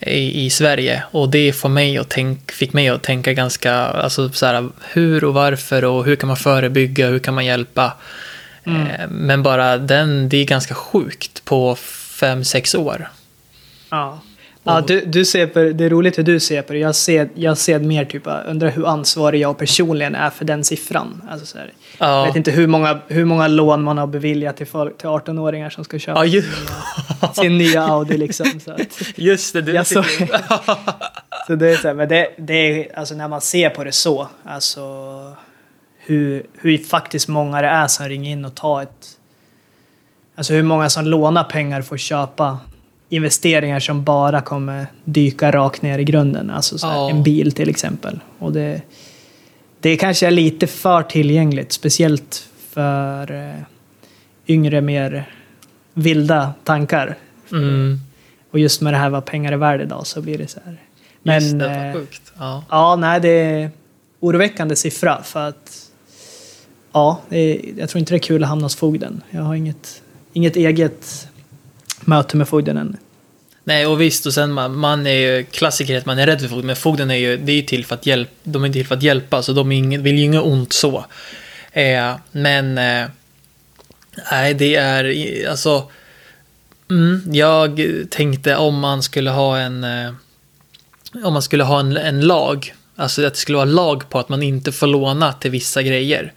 [0.00, 1.02] I, i Sverige.
[1.10, 5.24] Och det får mig att tänk, fick mig att tänka ganska, alltså så här, hur
[5.24, 7.92] och varför och hur kan man förebygga, hur kan man hjälpa?
[8.64, 8.86] Mm.
[8.86, 11.74] Eh, Men bara den, det är ganska sjukt på
[12.20, 13.08] fem sex år.
[13.90, 14.20] Ja.
[14.66, 16.78] Ja, du, du ser på, det är roligt hur du ser på det.
[16.78, 20.64] Jag ser, jag ser mer typ, jag undrar hur ansvarig jag personligen är för den
[20.64, 21.22] siffran.
[21.30, 24.56] Alltså så här, Jag Ja, vet inte hur många, hur många lån man har beviljat
[24.56, 26.42] till, folk, till 18-åringar som ska köpa ja ju,
[27.34, 28.60] sin nya Audi liksom.
[28.64, 28.80] Så, att,
[29.16, 29.60] just det.
[29.72, 30.40] Jag såg- sitter-
[31.46, 33.92] så det är så här, men det, det är, alltså när man ser på det
[33.92, 34.82] så, alltså
[35.98, 39.08] hur, hur faktiskt många det är som ringer in och tar ett...
[40.36, 42.58] Alltså hur många som lånar pengar får köpa
[43.08, 46.50] investeringar som bara kommer dyka rakt ner i grunden.
[46.50, 47.10] Alltså så Ja.
[47.10, 48.20] en bil till exempel.
[48.38, 48.82] Och det,
[49.80, 53.60] det kanske är lite för tillgängligt, speciellt för eh,
[54.46, 55.30] yngre, mer
[55.94, 57.16] vilda tankar.
[57.52, 58.00] mm,
[58.50, 60.76] Och just med det här vad pengar är värda idag så blir det så här.
[61.22, 62.32] Men just det, eh, vad sjukt.
[62.38, 62.64] Ja.
[62.70, 63.70] ja, nej, det är
[64.20, 65.90] oroväckande siffra för att
[66.92, 69.22] ja, är, jag tror inte det är kul att hamna hos fogden.
[69.30, 70.02] Jag har inget,
[70.32, 71.28] inget eget
[72.06, 72.96] möte med fogden än.
[73.64, 76.48] Nej, och visst, och sen man, man är ju klassiker att man är rädd för
[76.48, 78.86] fogden, men fogden är ju, det är ju till för att hjälpa, de är till
[78.86, 81.06] för att hjälpa, så de ingen, vill ju inget ont så.
[81.72, 83.08] Eh, men, eh,
[84.30, 85.04] nej, det är,
[85.50, 85.90] alltså,
[86.90, 87.80] mm, jag
[88.10, 90.12] tänkte om man skulle ha en, eh,
[91.24, 94.28] om man skulle ha en, en lag, alltså att det skulle vara lag på att
[94.28, 96.32] man inte får låna till vissa grejer.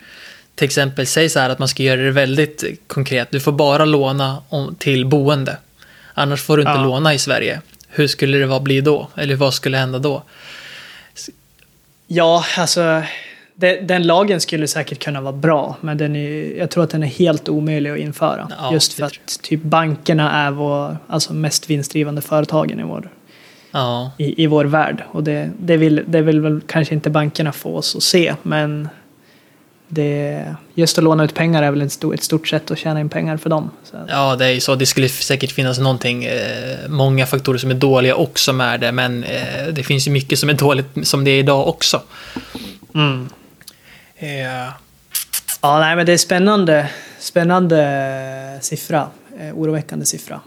[0.60, 3.86] Till exempel, säg så här att man ska göra det väldigt konkret, du får bara
[3.86, 5.58] låna om, till boende.
[6.14, 6.84] Annars får du inte Ja.
[6.84, 7.62] låna i Sverige.
[7.90, 9.08] Hur skulle det vara bli då?
[9.16, 10.24] Eller vad skulle hända då?
[12.08, 13.04] Ja, alltså
[13.56, 17.04] det, den lagen skulle säkert kunna vara bra, men den är, jag tror att den
[17.04, 18.52] är helt omöjlig att införa.
[18.60, 23.10] Ja, Just för att typ bankerna är vår, alltså mest vinstdrivande företagen i vår,
[23.72, 25.04] Ja, i, i vår värld.
[25.08, 28.90] Och det, det, vill, det vill väl kanske inte bankerna få oss att se, men
[29.90, 33.00] det, just att låna ut pengar är väl ett stort, ett stort sätt att tjäna
[33.00, 33.72] in pengar för dem.
[33.84, 33.98] Så.
[34.08, 34.76] Ja, det är ju så.
[34.76, 39.24] Det skulle säkert finnas någonting, eh, många faktorer som är dåliga också med det, men
[39.24, 42.02] eh, det finns ju mycket som är dåligt som det är idag också.
[42.96, 43.30] Mm.
[44.16, 44.74] Eh,
[45.62, 49.08] Ja, nej, men det är spännande, spännande siffra.
[49.40, 50.42] Eh, oroväckande siffra.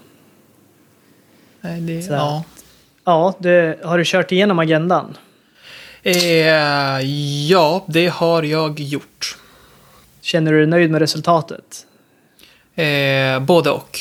[1.61, 2.43] nej, det, ja.
[3.05, 5.17] Ja, det, har du kört igenom agendan?
[6.03, 7.01] Eh,
[7.49, 9.37] ja, det har jag gjort.
[10.21, 11.85] Känner du dig nöjd med resultatet?
[12.75, 13.99] Eh, både och.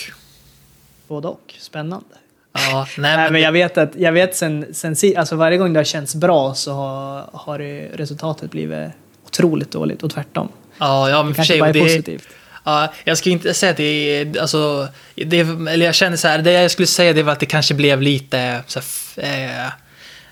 [1.09, 1.55] Både och.
[1.59, 2.07] Spännande.
[2.53, 5.78] Ja, nej, Nej, men, jag vet att jag vet sen, sen alltså varje gång det
[5.78, 7.59] har känts bra så har, har
[7.96, 8.90] resultatet blivit
[9.26, 10.48] otroligt dåligt och tvärtom.
[10.78, 12.28] ja, ja, men Det för sig, bara är det, positivt.
[12.64, 16.38] Ja, jag skulle inte säga att det är, alltså, det, eller jag känner så här,
[16.38, 18.80] det jag skulle säga det var att det kanske blev lite, så
[19.16, 19.72] här, eh,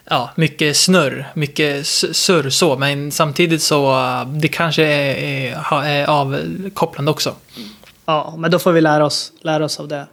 [0.05, 6.07] ja, mycket snurr, mycket surr så, men samtidigt så, eh, det kanske är, är, är
[6.07, 7.35] avkopplande också.
[8.07, 10.07] Ja, men då får vi lära oss, lära oss av det.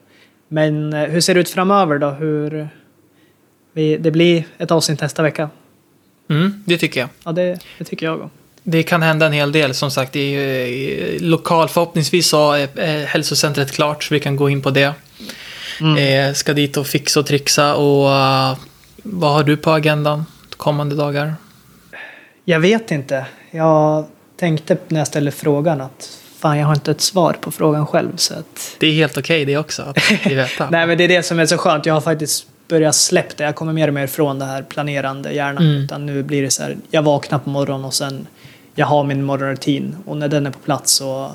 [0.48, 2.10] Men eh, hur ser det ut framöver då?
[2.10, 2.70] Hur,
[3.74, 5.50] vi, det blir ett avsnitt nästa vecka.
[6.30, 7.10] Mm, det tycker jag.
[7.24, 8.30] Ja, det, det tycker jag också.
[8.64, 13.06] Det kan hända en hel del, som sagt, i, i lokal, förhoppningsvis så är är
[13.06, 14.94] hälsocentret klart, så vi kan gå in på det.
[15.82, 15.98] Mm.
[15.98, 18.58] Eh, ska dit och fixa och trixa och eh,
[19.12, 20.26] vad har du på agendan
[20.58, 21.36] kommande dagar?
[22.46, 23.26] Jag vet inte.
[23.52, 24.06] Jag
[24.38, 28.16] tänkte när jag ställde frågan att fan, jag har inte ett svar på frågan själv.
[28.16, 28.76] Så att...
[28.80, 30.70] Det är helt okej det också, att veta.
[30.72, 31.86] Nej, men det är det som är så skönt.
[31.86, 33.44] Jag har faktiskt börjat släppa det.
[33.44, 35.64] Jag kommer mer och mer från det här planerande hjärnan.
[35.64, 35.84] Mm.
[35.84, 38.28] Utan nu blir det så här, jag vaknar på morgonen och sen
[38.76, 39.96] jag har min morgonrutin.
[40.06, 41.32] Och när den är på plats så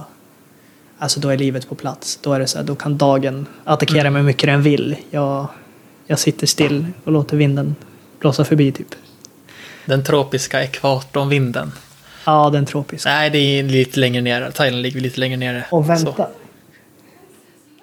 [0.98, 2.18] Alltså då är livet på plats.
[2.22, 4.12] Då är det så här, då kan dagen attackera Mm.
[4.12, 4.96] mig mycket den vill.
[5.10, 5.46] Jag,
[6.12, 7.76] jag sitter still och låter vinden
[8.18, 8.94] blåsa förbi typ.
[9.86, 11.72] Den tropiska ekvatorvinden.
[12.26, 13.08] Ja, den tropiska.
[13.08, 14.50] Nej, det är lite längre ner.
[14.50, 15.66] Thailand ligger lite längre ner.
[15.70, 16.28] Och vänta.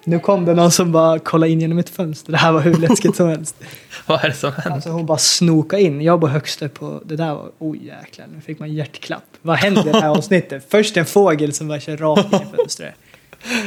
[0.04, 2.32] Nu kom det någon som bara kollade in genom mitt fönster.
[2.32, 3.56] Det här var hur läskigt som helst.
[4.06, 4.70] Vad är det som händer?
[4.70, 6.00] Alltså hon bara snoka in.
[6.00, 7.02] Jag var högst upp på...
[7.04, 7.50] Det där var...
[7.58, 9.24] Oj jäklar, nu fick man hjärtklapp.
[9.42, 10.66] Vad hände i det här avsnittet?
[10.68, 12.94] Först en fågel som bara kör rakt in i fönstret.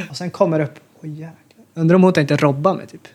[0.10, 0.80] Och sen kommer upp...
[1.02, 1.36] Oj jäklar.
[1.74, 3.08] Undrar om hon tänkte robba mig typ.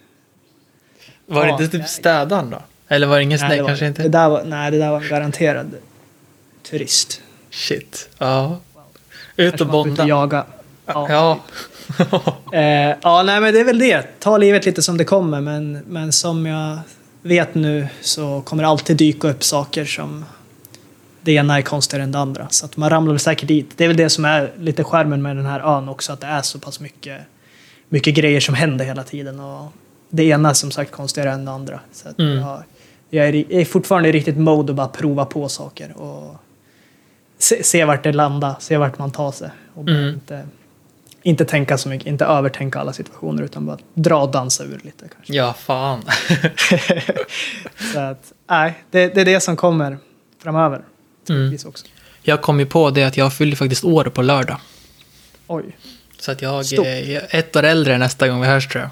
[1.28, 2.62] Var det inte typ städaren då?
[2.88, 4.08] Eller var det ingen det var, kanske det inte?
[4.08, 5.74] där var, nej, det där var en garanterad
[6.70, 7.22] turist.
[7.50, 8.08] Shit.
[8.18, 8.58] Ja.
[9.36, 10.06] Ut och bonda.
[10.06, 10.46] jaga.
[10.86, 11.06] Ja.
[11.10, 11.40] Ja.
[12.52, 14.20] Eh, ja, nej men det är väl det.
[14.20, 15.40] Ta livet lite som det kommer.
[15.40, 16.78] Men, men som jag
[17.22, 20.24] vet nu så kommer det alltid dyka upp saker som
[21.20, 22.46] det ena är konstigare än det andra.
[22.50, 23.70] Så att man ramlar väl säkert dit.
[23.76, 26.12] Det är väl det som är lite skärmen med den här ön också.
[26.12, 27.20] Att det är så pass mycket,
[27.88, 29.40] mycket grejer som händer hela tiden.
[29.40, 29.72] Och
[30.10, 31.80] det ena är som sagt konstigare än det andra.
[31.92, 32.38] Så Mm.
[32.38, 32.62] jag,
[33.10, 35.96] jag, är, jag är fortfarande i riktigt mode att bara prova på saker.
[35.96, 36.36] Och
[37.38, 38.54] se, se vart det landar.
[38.60, 39.50] Se vart man tar sig.
[39.74, 40.08] Och Mm.
[40.08, 40.46] inte,
[41.22, 45.08] inte tänka så mycket, inte övertänka alla situationer utan bara dra och dansa ur lite
[45.14, 45.34] kanske.
[45.34, 46.02] ja, fan.
[47.92, 49.98] så att, nej, det, det är det som kommer
[50.42, 50.82] framöver.
[51.26, 51.86] Troligtvis också.
[52.22, 54.56] Jag kom ju på det att jag fyller faktiskt år på lördag.
[55.46, 55.76] Oj,
[56.18, 56.86] Så att jag Stort.
[56.86, 58.90] är ett år äldre nästa gång vi hörs tror jag.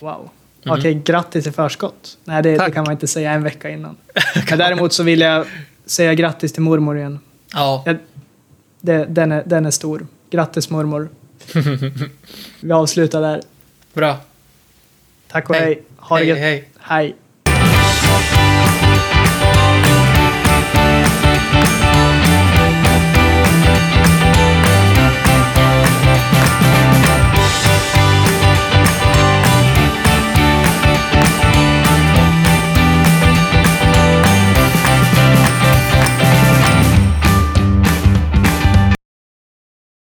[0.00, 0.30] Wow.
[0.64, 0.78] Mm.
[0.78, 2.18] Okej, grattis i förskott.
[2.24, 3.96] Nej, det, det kan man inte säga en vecka innan.
[4.50, 5.46] Men däremot så vill jag
[5.86, 7.18] säga grattis till mormor igen.
[7.52, 7.96] Ja, Jag,
[8.80, 10.06] det, den, är, den är stor.
[10.30, 11.08] Grattis mormor.
[12.60, 13.42] Vi avslutar där.
[13.94, 14.16] bra.
[15.28, 15.64] Tack och Hej.
[15.64, 15.82] hej.
[15.96, 16.38] Ha det Hej, gött.
[16.38, 16.68] hej.
[16.80, 17.14] hej.